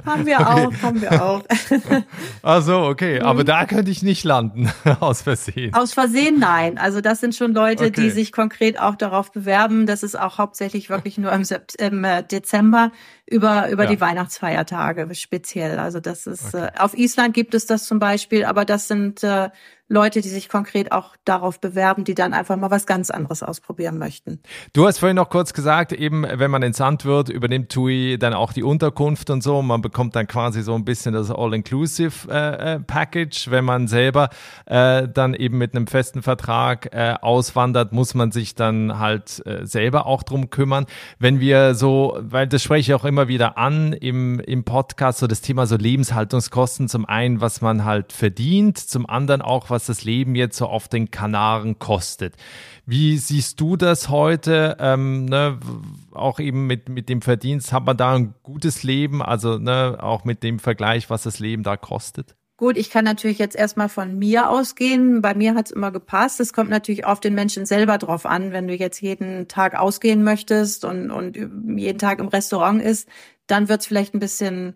haben 0.05 0.25
wir 0.25 0.39
okay. 0.39 0.43
auch, 0.43 0.81
haben 0.81 1.01
wir 1.01 1.23
auch. 1.23 1.43
Ach 2.41 2.61
so, 2.63 2.79
okay. 2.79 3.21
Aber 3.21 3.43
da 3.43 3.65
könnte 3.65 3.91
ich 3.91 4.01
nicht 4.01 4.23
landen, 4.23 4.71
aus 4.99 5.21
Versehen. 5.21 5.73
Aus 5.73 5.93
Versehen 5.93 6.39
nein. 6.39 6.79
Also 6.79 7.01
das 7.01 7.21
sind 7.21 7.35
schon 7.35 7.53
Leute, 7.53 7.85
okay. 7.85 8.01
die 8.01 8.09
sich 8.09 8.31
konkret 8.31 8.79
auch 8.79 8.95
darauf 8.95 9.31
bewerben. 9.31 9.85
Das 9.85 10.01
ist 10.01 10.19
auch 10.19 10.39
hauptsächlich 10.39 10.89
wirklich 10.89 11.19
nur 11.19 11.31
im, 11.31 11.43
im 11.77 12.03
äh, 12.03 12.23
Dezember 12.23 12.91
über, 13.27 13.69
über 13.69 13.83
ja. 13.83 13.91
die 13.91 14.01
Weihnachtsfeiertage 14.01 15.07
speziell. 15.13 15.77
Also 15.77 15.99
das 15.99 16.25
ist, 16.25 16.55
okay. 16.55 16.71
äh, 16.75 16.79
auf 16.79 16.97
Island 16.97 17.35
gibt 17.35 17.53
es 17.53 17.67
das 17.67 17.85
zum 17.85 17.99
Beispiel, 17.99 18.43
aber 18.43 18.65
das 18.65 18.87
sind 18.87 19.23
äh, 19.23 19.49
Leute, 19.91 20.21
die 20.21 20.29
sich 20.29 20.49
konkret 20.49 20.91
auch 20.91 21.15
darauf 21.25 21.59
bewerben, 21.59 22.03
die 22.03 22.13
dann 22.13 22.33
einfach 22.33 22.55
mal 22.57 22.69
was 22.69 22.85
ganz 22.85 23.09
anderes 23.09 23.41
ausprobieren 23.41 23.97
möchten. 23.97 24.39
Du 24.73 24.85
hast 24.85 24.99
vorhin 24.99 25.15
noch 25.15 25.31
kurz 25.31 25.53
gesagt, 25.53 25.91
eben 25.91 26.27
wenn 26.31 26.51
man 26.51 26.61
entsandt 26.61 27.05
wird, 27.05 27.29
übernimmt 27.29 27.71
TUI 27.71 28.19
dann 28.19 28.35
auch 28.35 28.53
die 28.53 28.61
Unterkunft 28.61 29.31
und 29.31 29.41
so. 29.41 29.63
Man 29.63 29.81
bekommt 29.81 30.15
dann 30.15 30.27
quasi 30.27 30.61
so 30.61 30.75
ein 30.75 30.85
bisschen 30.85 31.13
das 31.13 31.31
All-Inclusive-Package. 31.31 33.47
Äh, 33.47 33.49
äh 33.49 33.51
wenn 33.51 33.65
man 33.65 33.87
selber 33.87 34.29
äh, 34.67 35.07
dann 35.07 35.33
eben 35.33 35.57
mit 35.57 35.75
einem 35.75 35.87
festen 35.87 36.21
Vertrag 36.21 36.93
äh, 36.93 37.15
auswandert, 37.19 37.91
muss 37.91 38.13
man 38.13 38.31
sich 38.31 38.53
dann 38.53 38.99
halt 38.99 39.43
äh, 39.47 39.65
selber 39.65 40.05
auch 40.05 40.21
drum 40.21 40.51
kümmern. 40.51 40.85
Wenn 41.17 41.39
wir 41.39 41.73
so, 41.73 42.15
weil 42.21 42.47
das 42.47 42.61
spreche 42.61 42.91
ich 42.91 42.93
auch 42.93 43.05
immer 43.05 43.27
wieder 43.27 43.57
an 43.57 43.93
im, 43.93 44.39
im 44.39 44.63
Podcast, 44.63 45.17
so 45.17 45.25
das 45.25 45.41
Thema 45.41 45.65
so 45.65 45.77
Lebenshaltungskosten. 45.77 46.87
Zum 46.87 47.05
einen, 47.05 47.41
was 47.41 47.61
man 47.61 47.85
halt 47.85 48.13
verdient, 48.13 48.77
zum 48.77 49.09
anderen 49.09 49.41
auch, 49.41 49.71
was 49.71 49.78
was 49.79 49.85
das 49.85 50.03
Leben 50.03 50.35
jetzt 50.35 50.57
so 50.57 50.65
auf 50.65 50.89
den 50.89 51.09
Kanaren 51.09 51.79
kostet. 51.79 52.35
Wie 52.85 53.17
siehst 53.17 53.61
du 53.61 53.77
das 53.77 54.09
heute? 54.09 54.75
Ähm, 54.79 55.23
ne, 55.23 55.57
auch 56.11 56.41
eben 56.41 56.67
mit, 56.67 56.89
mit 56.89 57.07
dem 57.07 57.21
Verdienst, 57.21 57.71
hat 57.71 57.85
man 57.85 57.95
da 57.95 58.15
ein 58.15 58.33
gutes 58.43 58.83
Leben? 58.83 59.21
Also 59.21 59.57
ne, 59.57 59.97
auch 60.01 60.25
mit 60.25 60.43
dem 60.43 60.59
Vergleich, 60.59 61.09
was 61.09 61.23
das 61.23 61.39
Leben 61.39 61.63
da 61.63 61.77
kostet? 61.77 62.35
Gut, 62.57 62.75
ich 62.75 62.89
kann 62.89 63.05
natürlich 63.05 63.39
jetzt 63.39 63.55
erstmal 63.55 63.87
von 63.87 64.19
mir 64.19 64.49
ausgehen. 64.49 65.21
Bei 65.21 65.33
mir 65.33 65.55
hat 65.55 65.67
es 65.67 65.71
immer 65.71 65.91
gepasst. 65.91 66.41
Es 66.41 66.51
kommt 66.51 66.69
natürlich 66.69 67.05
auf 67.05 67.21
den 67.21 67.33
Menschen 67.35 67.65
selber 67.65 67.97
drauf 67.97 68.25
an. 68.25 68.51
Wenn 68.51 68.67
du 68.67 68.75
jetzt 68.75 69.01
jeden 69.01 69.47
Tag 69.47 69.79
ausgehen 69.79 70.23
möchtest 70.23 70.83
und, 70.83 71.09
und 71.09 71.37
jeden 71.77 71.99
Tag 71.99 72.19
im 72.19 72.27
Restaurant 72.27 72.81
isst, 72.81 73.07
dann 73.47 73.69
wird 73.69 73.79
es 73.79 73.87
vielleicht 73.87 74.13
ein 74.13 74.19
bisschen 74.19 74.75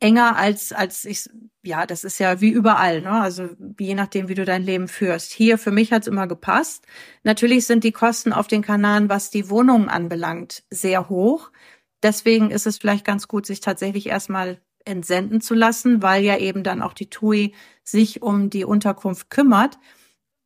enger 0.00 0.36
als, 0.36 0.72
als 0.72 1.04
ich, 1.04 1.28
ja, 1.62 1.86
das 1.86 2.04
ist 2.04 2.18
ja 2.18 2.40
wie 2.40 2.50
überall, 2.50 3.00
ne? 3.02 3.10
Also 3.10 3.48
je 3.78 3.94
nachdem, 3.94 4.28
wie 4.28 4.34
du 4.34 4.44
dein 4.44 4.62
Leben 4.62 4.88
führst. 4.88 5.32
Hier 5.32 5.58
für 5.58 5.70
mich 5.70 5.92
hat's 5.92 6.06
immer 6.06 6.26
gepasst. 6.26 6.86
Natürlich 7.24 7.66
sind 7.66 7.84
die 7.84 7.92
Kosten 7.92 8.32
auf 8.32 8.46
den 8.46 8.62
Kanaren, 8.62 9.08
was 9.08 9.30
die 9.30 9.50
Wohnungen 9.50 9.88
anbelangt, 9.88 10.64
sehr 10.70 11.08
hoch. 11.08 11.50
Deswegen 12.02 12.50
ist 12.50 12.66
es 12.66 12.78
vielleicht 12.78 13.04
ganz 13.04 13.28
gut, 13.28 13.46
sich 13.46 13.60
tatsächlich 13.60 14.06
erstmal 14.06 14.60
entsenden 14.84 15.40
zu 15.40 15.54
lassen, 15.54 16.02
weil 16.02 16.24
ja 16.24 16.38
eben 16.38 16.62
dann 16.62 16.80
auch 16.82 16.94
die 16.94 17.10
TUI 17.10 17.54
sich 17.82 18.22
um 18.22 18.50
die 18.50 18.64
Unterkunft 18.64 19.30
kümmert. 19.30 19.78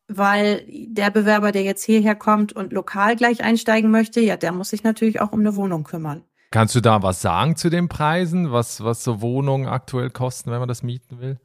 Weil 0.09 0.67
der 0.69 1.11
Bewerber, 1.11 1.53
der 1.53 1.63
jetzt 1.63 1.85
hierher 1.85 2.15
kommt 2.15 2.53
und 2.53 2.73
lokal 2.73 3.17
gleich 3.17 3.43
einsteigen 3.45 3.91
möchte, 3.91 4.21
ja, 4.21 4.37
der 4.37 4.53
muss 4.53 4.71
sich 4.71 4.83
natürlich 4.83 5.21
auch 5.21 5.33
um 5.33 5.41
eine 5.41 5.57
Wohnung 5.57 5.85
kümmern. 5.85 6.25
Kannst 6.53 6.75
du 6.75 6.81
da 6.81 7.03
was 7.03 7.23
sagen 7.23 7.57
zu 7.57 7.71
den 7.71 7.89
Preisen, 7.89 8.53
was, 8.53 8.85
was 8.85 9.03
so 9.03 9.23
Wohnungen 9.23 9.67
aktuell 9.67 10.11
kosten, 10.11 10.51
wenn 10.51 10.61
man 10.61 10.69
das 10.69 10.83
mieten 10.83 11.19
will? 11.19 11.39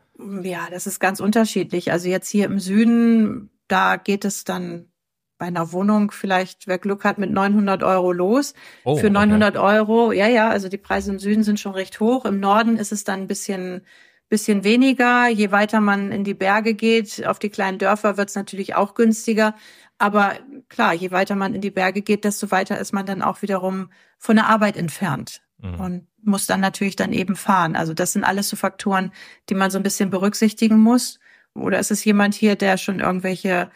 Ja, 0.44 0.68
das 0.70 0.86
ist 0.86 1.00
ganz 1.00 1.22
unterschiedlich. 1.22 1.92
Also 1.92 2.10
jetzt 2.10 2.30
hier 2.30 2.46
im 2.46 2.60
Süden, 2.60 3.50
da 3.70 3.96
geht 3.96 4.26
es 4.26 4.44
dann 4.44 4.92
bei 5.38 5.46
einer 5.46 5.72
Wohnung 5.72 6.12
vielleicht, 6.12 6.68
wer 6.68 6.78
Glück 6.78 7.06
hat, 7.06 7.20
mit 7.20 7.32
900 7.32 7.84
Euro 7.84 8.12
los. 8.12 8.54
Oh, 8.84 8.98
Für 8.98 9.10
900 9.10 9.56
okay. 9.56 9.66
Euro, 9.66 10.12
ja, 10.12 10.28
ja, 10.28 10.50
also 10.50 10.68
die 10.68 10.78
Preise 10.78 11.12
im 11.12 11.20
Süden 11.20 11.44
sind 11.44 11.60
schon 11.60 11.74
recht 11.74 12.00
hoch. 12.02 12.26
Im 12.26 12.42
Norden 12.42 12.78
ist 12.78 12.92
es 12.92 13.06
dann 13.06 13.22
ein 13.22 13.28
bisschen, 13.28 13.86
bisschen 14.28 14.66
weniger. 14.66 15.30
Je 15.30 15.52
weiter 15.52 15.80
man 15.80 16.12
in 16.12 16.26
die 16.26 16.34
Berge 16.34 16.74
geht, 16.74 17.26
auf 17.26 17.40
die 17.40 17.50
kleinen 17.50 17.78
Dörfer 17.78 18.18
wird 18.18 18.30
es 18.30 18.36
natürlich 18.36 18.76
auch 18.76 18.94
günstiger. 18.94 19.56
Aber 19.98 20.34
klar, 20.70 20.94
je 20.94 21.12
weiter 21.12 21.36
man 21.36 21.56
in 21.56 21.62
die 21.62 21.72
Berge 21.72 22.02
geht, 22.02 22.24
desto 22.24 22.52
weiter 22.52 22.78
ist 22.78 22.94
man 22.94 23.06
dann 23.06 23.22
auch 23.22 23.42
wiederum 23.42 23.90
von 24.18 24.36
der 24.36 24.48
Arbeit 24.48 24.78
entfernt 24.78 25.42
mhm. 25.58 25.80
und 25.80 26.08
muss 26.24 26.46
dann 26.46 26.60
natürlich 26.60 26.96
dann 26.96 27.14
eben 27.14 27.36
fahren. 27.36 27.76
Also 27.76 27.94
das 27.94 28.14
sind 28.14 28.24
alles 28.24 28.50
so 28.50 28.56
Faktoren, 28.56 29.12
die 29.50 29.56
man 29.56 29.72
so 29.72 29.78
ein 29.80 29.84
bisschen 29.84 30.10
berücksichtigen 30.10 30.80
muss. 30.80 31.20
Oder 31.54 31.80
ist 31.80 31.92
es 31.92 32.06
jemand 32.06 32.36
hier, 32.36 32.56
der 32.56 32.78
schon 32.78 33.00
irgendwelche 33.00 33.72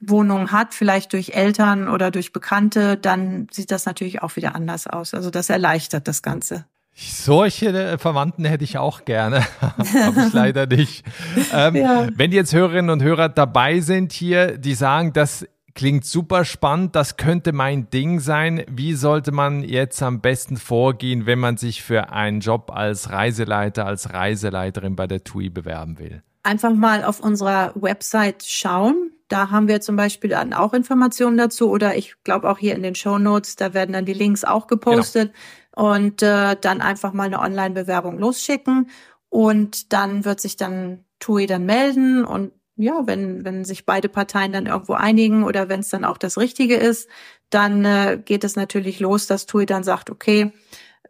Wohnungen 0.00 0.52
hat, 0.52 0.74
vielleicht 0.74 1.12
durch 1.12 1.30
Eltern 1.30 1.88
oder 1.88 2.10
durch 2.10 2.32
Bekannte, 2.32 2.96
dann 2.96 3.48
sieht 3.50 3.70
das 3.70 3.84
natürlich 3.84 4.22
auch 4.22 4.36
wieder 4.36 4.54
anders 4.54 4.86
aus. 4.86 5.12
Also 5.12 5.30
das 5.30 5.50
erleichtert 5.50 6.06
das 6.06 6.22
Ganze. 6.22 6.66
Solche 6.94 7.68
äh, 7.68 7.98
Verwandten 7.98 8.44
hätte 8.44 8.64
ich 8.64 8.78
auch 8.78 9.04
gerne, 9.04 9.44
habe 9.60 10.26
ich 10.26 10.32
leider 10.32 10.66
nicht. 10.66 11.04
Ähm, 11.52 11.76
ja. 11.76 12.08
Wenn 12.14 12.32
jetzt 12.32 12.52
Hörerinnen 12.52 12.90
und 12.90 13.02
Hörer 13.02 13.28
dabei 13.28 13.80
sind 13.80 14.12
hier, 14.12 14.58
die 14.58 14.74
sagen, 14.74 15.12
das 15.12 15.46
Klingt 15.78 16.04
super 16.04 16.44
spannend, 16.44 16.96
das 16.96 17.16
könnte 17.16 17.52
mein 17.52 17.88
Ding 17.88 18.18
sein. 18.18 18.64
Wie 18.68 18.94
sollte 18.94 19.30
man 19.30 19.62
jetzt 19.62 20.02
am 20.02 20.20
besten 20.20 20.56
vorgehen, 20.56 21.24
wenn 21.24 21.38
man 21.38 21.56
sich 21.56 21.84
für 21.84 22.10
einen 22.10 22.40
Job 22.40 22.72
als 22.74 23.10
Reiseleiter, 23.10 23.86
als 23.86 24.12
Reiseleiterin 24.12 24.96
bei 24.96 25.06
der 25.06 25.22
TUI 25.22 25.50
bewerben 25.50 26.00
will? 26.00 26.24
Einfach 26.42 26.74
mal 26.74 27.04
auf 27.04 27.20
unserer 27.20 27.70
Website 27.76 28.42
schauen. 28.42 29.12
Da 29.28 29.52
haben 29.52 29.68
wir 29.68 29.80
zum 29.80 29.94
Beispiel 29.94 30.30
dann 30.30 30.52
auch 30.52 30.74
Informationen 30.74 31.38
dazu 31.38 31.70
oder 31.70 31.94
ich 31.94 32.16
glaube 32.24 32.50
auch 32.50 32.58
hier 32.58 32.74
in 32.74 32.82
den 32.82 32.96
Show 32.96 33.18
Notes, 33.18 33.54
da 33.54 33.72
werden 33.72 33.92
dann 33.92 34.04
die 34.04 34.14
Links 34.14 34.42
auch 34.42 34.66
gepostet 34.66 35.32
genau. 35.76 35.94
und 35.94 36.24
äh, 36.24 36.56
dann 36.60 36.80
einfach 36.80 37.12
mal 37.12 37.26
eine 37.26 37.38
Online-Bewerbung 37.38 38.18
losschicken 38.18 38.90
und 39.28 39.92
dann 39.92 40.24
wird 40.24 40.40
sich 40.40 40.56
dann 40.56 41.04
TUI 41.20 41.46
dann 41.46 41.66
melden 41.66 42.24
und 42.24 42.50
ja, 42.78 43.06
wenn, 43.06 43.44
wenn 43.44 43.64
sich 43.64 43.84
beide 43.84 44.08
Parteien 44.08 44.52
dann 44.52 44.66
irgendwo 44.66 44.94
einigen 44.94 45.42
oder 45.42 45.68
wenn 45.68 45.80
es 45.80 45.88
dann 45.88 46.04
auch 46.04 46.16
das 46.16 46.38
Richtige 46.38 46.76
ist, 46.76 47.08
dann 47.50 47.84
äh, 47.84 48.22
geht 48.24 48.44
es 48.44 48.54
natürlich 48.56 49.00
los, 49.00 49.26
dass 49.26 49.46
TUI 49.46 49.66
dann 49.66 49.82
sagt, 49.82 50.10
okay, 50.10 50.52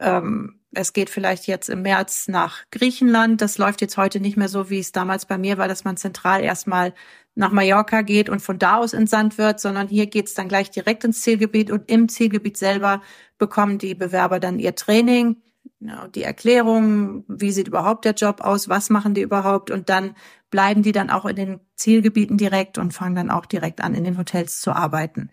ähm, 0.01 0.61
es 0.73 0.93
geht 0.93 1.11
vielleicht 1.11 1.47
jetzt 1.47 1.69
im 1.69 1.83
März 1.83 2.29
nach 2.29 2.65
Griechenland. 2.71 3.41
Das 3.43 3.59
läuft 3.59 3.81
jetzt 3.83 3.97
heute 3.97 4.21
nicht 4.21 4.37
mehr 4.37 4.49
so, 4.49 4.71
wie 4.71 4.79
es 4.79 4.93
damals 4.93 5.27
bei 5.27 5.37
mir 5.37 5.59
war, 5.59 5.69
dass 5.69 5.85
man 5.85 5.97
zentral 5.97 6.43
erstmal 6.43 6.95
nach 7.35 7.53
Mallorca 7.53 8.03
geht 8.03 8.29
und 8.29 8.41
von 8.41 8.59
da 8.59 8.79
aus 8.79 8.95
entsandt 8.95 9.39
wird, 9.39 9.61
sondern 9.61 9.89
hier 9.89 10.07
geht's 10.07 10.35
dann 10.35 10.49
gleich 10.49 10.71
direkt 10.71 11.05
ins 11.05 11.21
Zielgebiet 11.21 11.71
und 11.71 11.91
im 11.91 12.09
Zielgebiet 12.09 12.57
selber 12.57 13.03
bekommen 13.39 13.79
die 13.79 13.95
Bewerber 13.95 14.41
dann 14.41 14.59
ihr 14.59 14.75
Training 14.75 15.37
die 16.15 16.23
Erklärung, 16.23 17.25
wie 17.29 17.53
sieht 17.53 17.69
überhaupt 17.69 18.05
der 18.05 18.15
Job 18.15 18.41
aus, 18.41 18.69
was 18.69 18.91
machen 18.91 19.15
die 19.15 19.23
überhaupt 19.23 19.71
und 19.71 19.89
dann 19.89 20.17
bleiben 20.51 20.83
die 20.83 20.93
dann 20.93 21.11
auch 21.11 21.25
in 21.27 21.37
den 21.37 21.61
Zielgebieten 21.77 22.39
direkt 22.39 22.79
und 22.79 22.93
fangen 22.93 23.15
dann 23.15 23.31
auch 23.31 23.47
direkt 23.47 23.81
an, 23.83 23.95
in 23.95 24.05
den 24.05 24.19
Hotels 24.19 24.61
zu 24.61 24.73
arbeiten. 24.73 25.31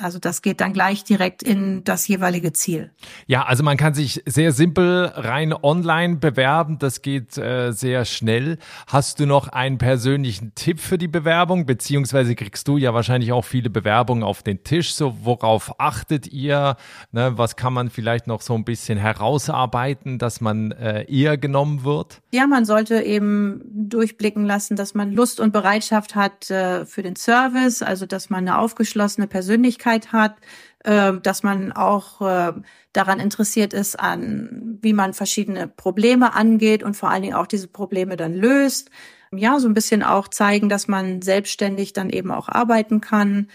Also 0.00 0.20
das 0.20 0.42
geht 0.42 0.60
dann 0.60 0.72
gleich 0.72 1.02
direkt 1.02 1.42
in 1.42 1.82
das 1.82 2.06
jeweilige 2.06 2.52
Ziel. 2.52 2.92
Ja, 3.26 3.46
also 3.46 3.64
man 3.64 3.76
kann 3.76 3.94
sich 3.94 4.22
sehr 4.26 4.52
simpel 4.52 5.06
rein 5.06 5.52
online 5.52 6.16
bewerben. 6.16 6.78
Das 6.78 7.02
geht 7.02 7.36
äh, 7.36 7.72
sehr 7.72 8.04
schnell. 8.04 8.58
Hast 8.86 9.18
du 9.18 9.26
noch 9.26 9.48
einen 9.48 9.78
persönlichen 9.78 10.54
Tipp 10.54 10.78
für 10.78 10.98
die 10.98 11.08
Bewerbung? 11.08 11.66
Beziehungsweise 11.66 12.36
kriegst 12.36 12.68
du 12.68 12.76
ja 12.76 12.94
wahrscheinlich 12.94 13.32
auch 13.32 13.44
viele 13.44 13.70
Bewerbungen 13.70 14.22
auf 14.22 14.44
den 14.44 14.62
Tisch. 14.62 14.94
So, 14.94 15.16
worauf 15.22 15.80
achtet 15.80 16.28
ihr? 16.28 16.76
Ne, 17.10 17.32
was 17.36 17.56
kann 17.56 17.72
man 17.72 17.90
vielleicht 17.90 18.28
noch 18.28 18.40
so 18.40 18.54
ein 18.54 18.64
bisschen 18.64 18.98
herausarbeiten, 18.98 20.18
dass 20.20 20.40
man 20.40 20.70
äh, 20.70 21.12
eher 21.12 21.36
genommen 21.38 21.82
wird? 21.82 22.22
Ja, 22.32 22.46
man 22.46 22.64
sollte 22.64 23.02
eben 23.02 23.62
durchblicken 23.72 24.46
lassen, 24.46 24.76
dass 24.76 24.94
man 24.94 25.10
Lust 25.10 25.40
und 25.40 25.52
Bereitschaft 25.52 26.14
hat 26.14 26.48
äh, 26.50 26.86
für 26.86 27.02
den 27.02 27.16
Service, 27.16 27.82
also 27.82 28.06
dass 28.06 28.30
man 28.30 28.46
eine 28.46 28.58
aufgeschlossene 28.58 29.26
Persönlichkeit 29.26 29.87
Persönlichkeit 29.88 30.12
hat, 30.12 30.36
äh, 30.84 31.12
dass 31.20 31.42
man 31.42 31.72
auch 31.72 32.20
äh, 32.20 32.52
daran 32.92 33.20
interessiert 33.20 33.72
ist, 33.72 33.98
an 33.98 34.78
wie 34.80 34.92
man 34.92 35.14
verschiedene 35.14 35.68
Probleme 35.68 36.34
angeht 36.34 36.82
und 36.82 36.94
vor 36.94 37.10
allen 37.10 37.22
Dingen 37.22 37.34
auch 37.34 37.46
diese 37.46 37.68
Probleme 37.68 38.16
dann 38.16 38.34
löst. 38.34 38.90
Ja, 39.32 39.58
so 39.60 39.68
ein 39.68 39.74
bisschen 39.74 40.02
auch 40.02 40.28
zeigen, 40.28 40.68
dass 40.68 40.88
man 40.88 41.20
selbstständig 41.20 41.92
dann 41.92 42.10
eben 42.10 42.30
auch 42.30 42.48
arbeiten 42.48 43.00
kann. 43.00 43.48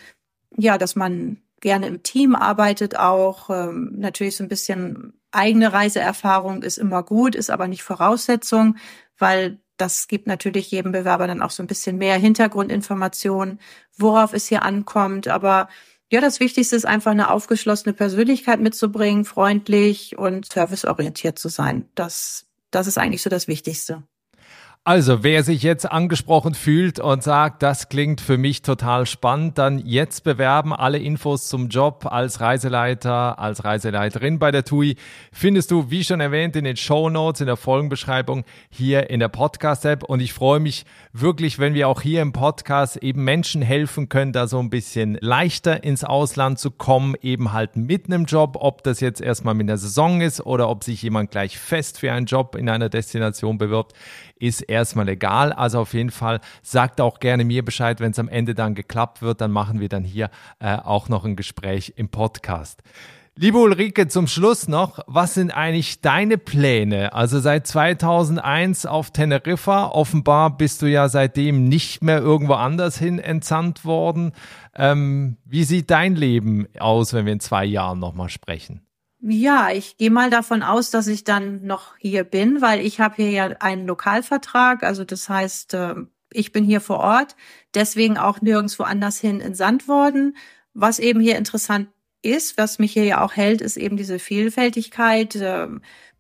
Ja, 0.56 0.78
dass 0.78 0.96
man 0.96 1.38
gerne 1.62 1.88
im 1.88 2.04
Team 2.04 2.36
arbeitet 2.36 2.98
auch. 2.98 3.50
Ähm, 3.50 3.94
natürlich 3.98 4.38
so 4.38 4.44
ein 4.44 4.50
bisschen 4.50 5.14
eigene 5.32 5.74
Reiseerfahrung 5.74 6.62
ist 6.62 6.78
immer 6.78 7.02
gut, 7.02 7.36
ist 7.36 7.50
aber 7.50 7.68
nicht 7.68 7.82
Voraussetzung, 7.82 8.76
weil 9.18 9.60
das 9.78 10.08
gibt 10.08 10.28
natürlich 10.28 10.70
jedem 10.70 10.92
Bewerber 10.92 11.26
dann 11.26 11.42
auch 11.42 11.50
so 11.50 11.64
ein 11.64 11.68
bisschen 11.68 11.98
mehr 11.98 12.18
Hintergrundinformationen, 12.18 13.60
worauf 13.98 14.34
es 14.34 14.48
hier 14.48 14.64
ankommt. 14.64 15.28
Aber 15.28 15.68
Ja, 16.14 16.22
das 16.22 16.40
Wichtigste 16.40 16.76
ist 16.76 16.86
einfach 16.86 17.10
eine 17.10 17.32
aufgeschlossene 17.32 17.92
Persönlichkeit 17.92 18.60
mitzubringen, 18.60 19.26
freundlich 19.26 20.16
und 20.16 20.46
serviceorientiert 20.46 21.40
zu 21.40 21.50
sein. 21.50 21.90
Das, 21.96 22.46
das 22.70 22.86
ist 22.86 23.00
eigentlich 23.00 23.24
so 23.24 23.32
das 23.32 23.48
Wichtigste. 23.48 24.04
Also, 24.86 25.24
wer 25.24 25.44
sich 25.44 25.64
jetzt 25.64 25.90
angesprochen 25.90 26.54
fühlt 26.54 27.00
und 27.00 27.24
sagt, 27.24 27.64
das 27.64 27.88
klingt 27.88 28.20
für 28.20 28.38
mich 28.38 28.64
total 28.64 29.06
spannend, 29.06 29.58
dann 29.58 29.80
jetzt 29.80 30.26
bewerben. 30.26 30.74
Alle 30.74 30.98
Infos 30.98 31.48
zum 31.48 31.70
Job 31.70 32.06
als 32.06 32.42
Reiseleiter, 32.42 33.40
als 33.40 33.64
Reiseleiterin 33.64 34.40
bei 34.40 34.52
der 34.52 34.66
TUI 34.66 34.98
findest 35.32 35.72
du, 35.72 35.90
wie 35.90 36.04
schon 36.04 36.20
erwähnt, 36.20 36.58
in 36.58 36.66
den 36.66 36.76
Show 36.76 37.10
Notes, 37.10 37.40
in 37.40 37.48
der 37.48 37.56
Folgenbeschreibung 37.56 38.44
hier 38.70 39.10
in 39.10 39.22
der 39.22 39.30
Podcast-App. 39.30 40.04
Und 40.04 40.20
ich 40.20 40.34
freue 40.34 40.60
mich 40.60 40.84
wirklich, 41.14 41.60
wenn 41.60 41.76
wir 41.76 41.88
auch 41.88 42.02
hier 42.02 42.22
im 42.22 42.34
Podcast 42.34 42.98
eben 42.98 43.24
Menschen 43.24 43.62
helfen 43.62 44.10
können, 44.10 44.34
da 44.34 44.48
so 44.48 44.60
ein 44.60 44.70
bisschen 44.70 45.18
leichter 45.22 45.86
ins 45.86 46.04
Ausland 46.04 46.60
zu 46.60 46.72
kommen, 46.72 47.16
eben 47.22 47.54
halt 47.54 47.78
mit 47.78 48.08
einem 48.08 48.26
Job, 48.26 48.58
ob 48.60 48.84
das 48.84 49.00
jetzt 49.00 49.22
erstmal 49.22 49.54
mit 49.54 49.70
der 49.70 49.78
Saison 49.78 50.20
ist 50.20 50.46
oder 50.46 50.68
ob 50.68 50.84
sich 50.84 51.02
jemand 51.04 51.32
gleich 51.32 51.58
fest 51.58 52.02
für 52.02 52.12
einen 52.12 52.26
Job 52.26 52.58
in 52.58 52.68
einer 52.68 52.90
Destination 52.90 53.58
bewirbt 53.58 53.94
ist 54.44 54.62
erstmal 54.74 55.08
egal. 55.10 55.54
Also 55.54 55.80
auf 55.80 55.94
jeden 55.94 56.12
Fall 56.12 56.42
sagt 56.62 57.00
auch 57.00 57.20
gerne 57.20 57.46
mir 57.46 57.64
Bescheid, 57.64 58.00
wenn 58.00 58.12
es 58.12 58.20
am 58.20 58.28
Ende 58.28 58.54
dann 58.56 58.76
geklappt 58.76 59.22
wird, 59.22 59.42
dann 59.42 59.52
machen 59.52 59.80
wir 59.80 59.90
dann 59.90 60.04
hier 60.04 60.30
äh, 60.60 60.76
auch 60.76 61.10
noch 61.10 61.26
ein 61.26 61.36
Gespräch 61.36 61.94
im 61.96 62.10
Podcast. 62.10 62.84
Liebe 63.36 63.58
Ulrike, 63.58 64.08
zum 64.08 64.28
Schluss 64.28 64.68
noch, 64.68 65.00
was 65.08 65.34
sind 65.34 65.50
eigentlich 65.50 66.02
deine 66.02 66.38
Pläne? 66.38 67.14
Also 67.14 67.40
seit 67.40 67.66
2001 67.66 68.86
auf 68.86 69.10
Teneriffa, 69.10 69.88
offenbar 69.88 70.56
bist 70.56 70.84
du 70.84 70.86
ja 70.86 71.10
seitdem 71.10 71.68
nicht 71.68 72.04
mehr 72.04 72.20
irgendwo 72.20 72.54
anders 72.54 73.00
hin 73.00 73.18
entsandt 73.18 73.86
worden. 73.86 74.34
Ähm, 74.76 75.38
wie 75.46 75.64
sieht 75.64 75.90
dein 75.90 76.16
Leben 76.16 76.68
aus, 76.78 77.14
wenn 77.14 77.26
wir 77.26 77.34
in 77.34 77.40
zwei 77.40 77.66
Jahren 77.66 77.98
nochmal 77.98 78.30
sprechen? 78.30 78.82
Ja, 79.26 79.72
ich 79.72 79.96
gehe 79.98 80.12
mal 80.12 80.30
davon 80.30 80.64
aus, 80.64 80.92
dass 80.92 81.08
ich 81.08 81.24
dann 81.24 81.66
noch 81.66 81.96
hier 81.98 82.26
bin, 82.26 82.62
weil 82.62 82.82
ich 82.82 83.00
habe 83.00 83.16
hier 83.16 83.30
ja 83.32 83.46
einen 83.62 83.88
Lokalvertrag. 83.88 84.84
Also 84.84 85.06
das 85.06 85.30
heißt, 85.30 85.74
äh, 85.76 85.96
ich 86.34 86.52
bin 86.52 86.66
hier 86.66 86.82
vor 86.82 87.00
Ort, 87.00 87.38
deswegen 87.74 88.18
auch 88.18 88.42
nirgendwo 88.42 88.84
anders 88.84 89.20
hin 89.20 89.40
entsandt 89.40 89.88
worden. 89.88 90.36
Was 90.74 91.00
eben 91.00 91.22
hier 91.22 91.38
interessant 91.38 91.88
ist, 92.22 92.58
was 92.58 92.80
mich 92.80 92.92
hier 92.92 93.06
ja 93.06 93.24
auch 93.24 93.34
hält, 93.34 93.62
ist 93.62 93.78
eben 93.78 93.96
diese 93.96 94.20
Vielfältigkeit. 94.20 95.36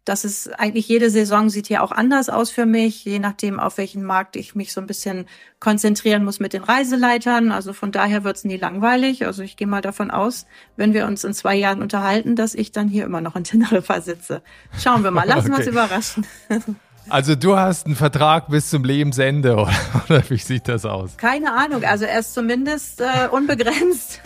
Das 0.06 0.26
ist 0.26 0.48
eigentlich 0.60 0.88
jede 0.89 1.10
Saison 1.10 1.50
sieht 1.50 1.68
hier 1.68 1.82
auch 1.82 1.92
anders 1.92 2.30
aus 2.30 2.52
für 2.52 2.66
mich, 2.66 3.06
je 3.06 3.20
nachdem, 3.20 3.60
auf 3.60 3.78
welchen 3.78 4.04
Markt 4.04 4.36
ich 4.36 4.54
mich 4.54 4.74
so 4.74 4.82
ein 4.82 4.88
bisschen 4.88 5.28
konzentrieren 5.60 6.26
muss 6.26 6.39
mit 6.42 6.52
den 6.52 6.63
Reiseleitern. 6.63 7.52
Also 7.52 7.72
von 7.72 7.92
daher 7.92 8.24
wird 8.24 8.36
es 8.36 8.44
nie 8.44 8.58
langweilig. 8.58 9.26
Also 9.26 9.44
ich 9.44 9.56
gehe 9.56 9.68
mal 9.68 9.82
davon 9.82 10.12
aus, 10.12 10.46
wenn 10.76 10.94
wir 10.94 11.08
uns 11.08 11.24
in 11.24 11.34
zwei 11.34 11.56
Jahren 11.56 11.82
unterhalten, 11.82 12.36
dass 12.36 12.54
ich 12.54 12.72
dann 12.72 12.89
hier 12.89 13.06
immer 13.06 13.22
noch 13.22 13.36
in 13.38 13.46
Teneriffa 13.46 14.02
sitze. 14.02 14.42
Schauen 14.78 15.04
wir 15.04 15.12
mal, 15.12 15.26
lassen 15.26 15.48
wir 15.48 15.54
okay. 15.54 15.62
uns 15.62 15.72
überraschen. 15.72 16.26
Also 17.10 17.36
du 17.36 17.58
hast 17.58 17.86
einen 17.86 17.96
Vertrag 17.96 18.48
bis 18.48 18.70
zum 18.70 18.84
Lebensende 18.84 19.56
oder, 19.58 19.74
oder 20.08 20.30
wie 20.30 20.38
sieht 20.38 20.68
das 20.68 20.86
aus? 20.86 21.18
Keine 21.18 21.54
Ahnung, 21.54 21.84
also 21.84 22.06
er 22.06 22.20
ist 22.20 22.34
zumindest 22.34 23.02
äh, 23.02 23.28
unbegrenzt. 23.30 24.22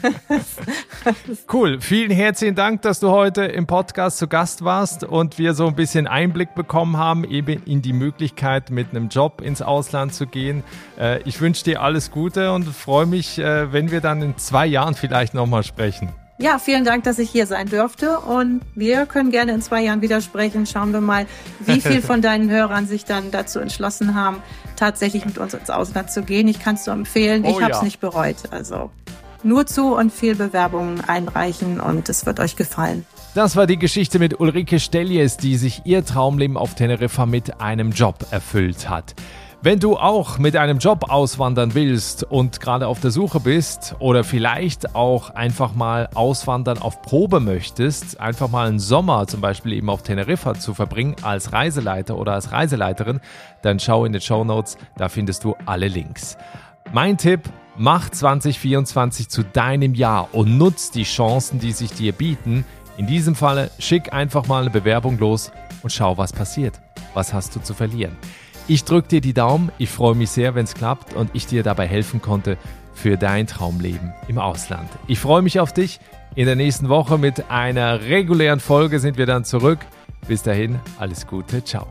cool, 1.53 1.81
vielen 1.81 2.11
herzlichen 2.11 2.55
Dank, 2.55 2.81
dass 2.83 2.99
du 2.99 3.09
heute 3.09 3.45
im 3.45 3.67
Podcast 3.67 4.17
zu 4.19 4.27
Gast 4.27 4.63
warst 4.63 5.03
und 5.03 5.37
wir 5.37 5.53
so 5.53 5.67
ein 5.67 5.75
bisschen 5.75 6.07
Einblick 6.07 6.55
bekommen 6.55 6.97
haben, 6.97 7.23
eben 7.23 7.63
in 7.63 7.81
die 7.81 7.93
Möglichkeit, 7.93 8.69
mit 8.69 8.91
einem 8.91 9.09
Job 9.09 9.41
ins 9.41 9.61
Ausland 9.61 10.13
zu 10.13 10.27
gehen. 10.27 10.63
Äh, 10.99 11.21
ich 11.23 11.41
wünsche 11.41 11.63
dir 11.63 11.81
alles 11.81 12.11
Gute 12.11 12.51
und 12.53 12.65
freue 12.65 13.05
mich, 13.05 13.39
äh, 13.39 13.71
wenn 13.73 13.91
wir 13.91 14.01
dann 14.01 14.21
in 14.21 14.37
zwei 14.37 14.65
Jahren 14.65 14.93
vielleicht 14.93 15.33
nochmal 15.33 15.63
sprechen. 15.63 16.13
Ja, 16.39 16.59
vielen 16.59 16.85
Dank, 16.85 17.03
dass 17.03 17.17
ich 17.17 17.31
hier 17.31 17.47
sein 17.47 17.67
durfte. 17.67 18.19
Und 18.19 18.61
wir 18.75 19.07
können 19.07 19.31
gerne 19.31 19.53
in 19.53 19.61
zwei 19.61 19.81
Jahren 19.83 20.01
wieder 20.01 20.21
sprechen. 20.21 20.67
Schauen 20.67 20.93
wir 20.93 21.01
mal, 21.01 21.25
wie 21.59 21.81
viel 21.81 22.01
von 22.01 22.21
deinen 22.21 22.49
Hörern 22.49 22.85
sich 22.85 23.05
dann 23.05 23.31
dazu 23.31 23.59
entschlossen 23.59 24.13
haben, 24.13 24.43
tatsächlich 24.75 25.25
mit 25.25 25.39
uns 25.39 25.55
ins 25.55 25.71
Ausland 25.71 26.11
zu 26.11 26.21
gehen. 26.21 26.47
Ich 26.47 26.59
kann 26.59 26.75
es 26.75 26.85
nur 26.85 26.95
empfehlen. 26.95 27.43
Oh, 27.43 27.49
ich 27.49 27.61
habe 27.61 27.71
es 27.71 27.79
ja. 27.79 27.83
nicht 27.83 27.99
bereut. 27.99 28.37
Also 28.51 28.91
nur 29.41 29.65
zu 29.65 29.95
und 29.95 30.11
viel 30.11 30.35
Bewerbungen 30.35 31.01
einreichen 31.01 31.79
und 31.79 32.07
es 32.09 32.25
wird 32.25 32.39
euch 32.39 32.55
gefallen. 32.55 33.05
Das 33.33 33.55
war 33.55 33.67
die 33.67 33.77
Geschichte 33.77 34.19
mit 34.19 34.39
Ulrike 34.39 34.79
Stellies, 34.79 35.37
die 35.37 35.57
sich 35.57 35.81
ihr 35.85 36.03
Traumleben 36.05 36.57
auf 36.57 36.75
Teneriffa 36.75 37.25
mit 37.25 37.61
einem 37.61 37.91
Job 37.91 38.25
erfüllt 38.31 38.89
hat. 38.89 39.15
Wenn 39.63 39.79
du 39.79 39.97
auch 39.97 40.37
mit 40.37 40.55
einem 40.55 40.77
Job 40.77 41.09
auswandern 41.09 41.73
willst 41.73 42.23
und 42.23 42.59
gerade 42.59 42.85
auf 42.85 42.99
der 42.99 43.09
Suche 43.09 43.39
bist 43.39 43.95
oder 43.97 44.23
vielleicht 44.23 44.93
auch 44.93 45.31
einfach 45.31 45.73
mal 45.73 46.09
auswandern 46.13 46.77
auf 46.77 47.01
Probe 47.01 47.39
möchtest, 47.39 48.19
einfach 48.19 48.49
mal 48.49 48.67
einen 48.67 48.77
Sommer 48.77 49.25
zum 49.25 49.41
Beispiel 49.41 49.73
eben 49.73 49.89
auf 49.89 50.03
Teneriffa 50.03 50.53
zu 50.53 50.75
verbringen 50.75 51.15
als 51.23 51.53
Reiseleiter 51.53 52.17
oder 52.17 52.33
als 52.33 52.51
Reiseleiterin, 52.51 53.19
dann 53.63 53.79
schau 53.79 54.05
in 54.05 54.13
den 54.13 54.21
Show 54.21 54.43
Notes, 54.43 54.77
da 54.95 55.09
findest 55.09 55.43
du 55.43 55.55
alle 55.65 55.87
Links. 55.87 56.37
Mein 56.93 57.17
Tipp, 57.17 57.41
mach 57.75 58.11
2024 58.11 59.27
zu 59.27 59.43
deinem 59.43 59.95
Jahr 59.95 60.29
und 60.33 60.59
nutz 60.59 60.91
die 60.91 61.03
Chancen, 61.03 61.59
die 61.59 61.71
sich 61.71 61.91
dir 61.91 62.11
bieten. 62.11 62.63
In 62.97 63.07
diesem 63.07 63.33
Falle 63.33 63.71
schick 63.79 64.13
einfach 64.13 64.45
mal 64.45 64.61
eine 64.61 64.69
Bewerbung 64.69 65.17
los 65.17 65.51
und 65.81 65.91
schau, 65.91 66.15
was 66.15 66.31
passiert. 66.31 66.79
Was 67.15 67.33
hast 67.33 67.55
du 67.55 67.59
zu 67.59 67.73
verlieren? 67.73 68.15
Ich 68.69 68.83
drücke 68.83 69.07
dir 69.07 69.21
die 69.21 69.33
Daumen, 69.33 69.71
ich 69.77 69.89
freue 69.89 70.13
mich 70.13 70.29
sehr, 70.29 70.53
wenn 70.53 70.65
es 70.65 70.73
klappt 70.73 71.13
und 71.13 71.29
ich 71.33 71.47
dir 71.47 71.63
dabei 71.63 71.87
helfen 71.87 72.21
konnte 72.21 72.57
für 72.93 73.15
dein 73.15 73.47
Traumleben 73.47 74.13
im 74.27 74.39
Ausland. 74.39 74.89
Ich 75.07 75.19
freue 75.19 75.41
mich 75.41 75.61
auf 75.61 75.71
dich. 75.71 76.01
In 76.35 76.47
der 76.47 76.55
nächsten 76.55 76.89
Woche 76.89 77.17
mit 77.17 77.49
einer 77.49 78.01
regulären 78.01 78.59
Folge 78.59 78.99
sind 78.99 79.17
wir 79.17 79.25
dann 79.25 79.45
zurück. 79.45 79.79
Bis 80.27 80.43
dahin, 80.43 80.79
alles 80.99 81.27
Gute, 81.27 81.63
ciao. 81.63 81.87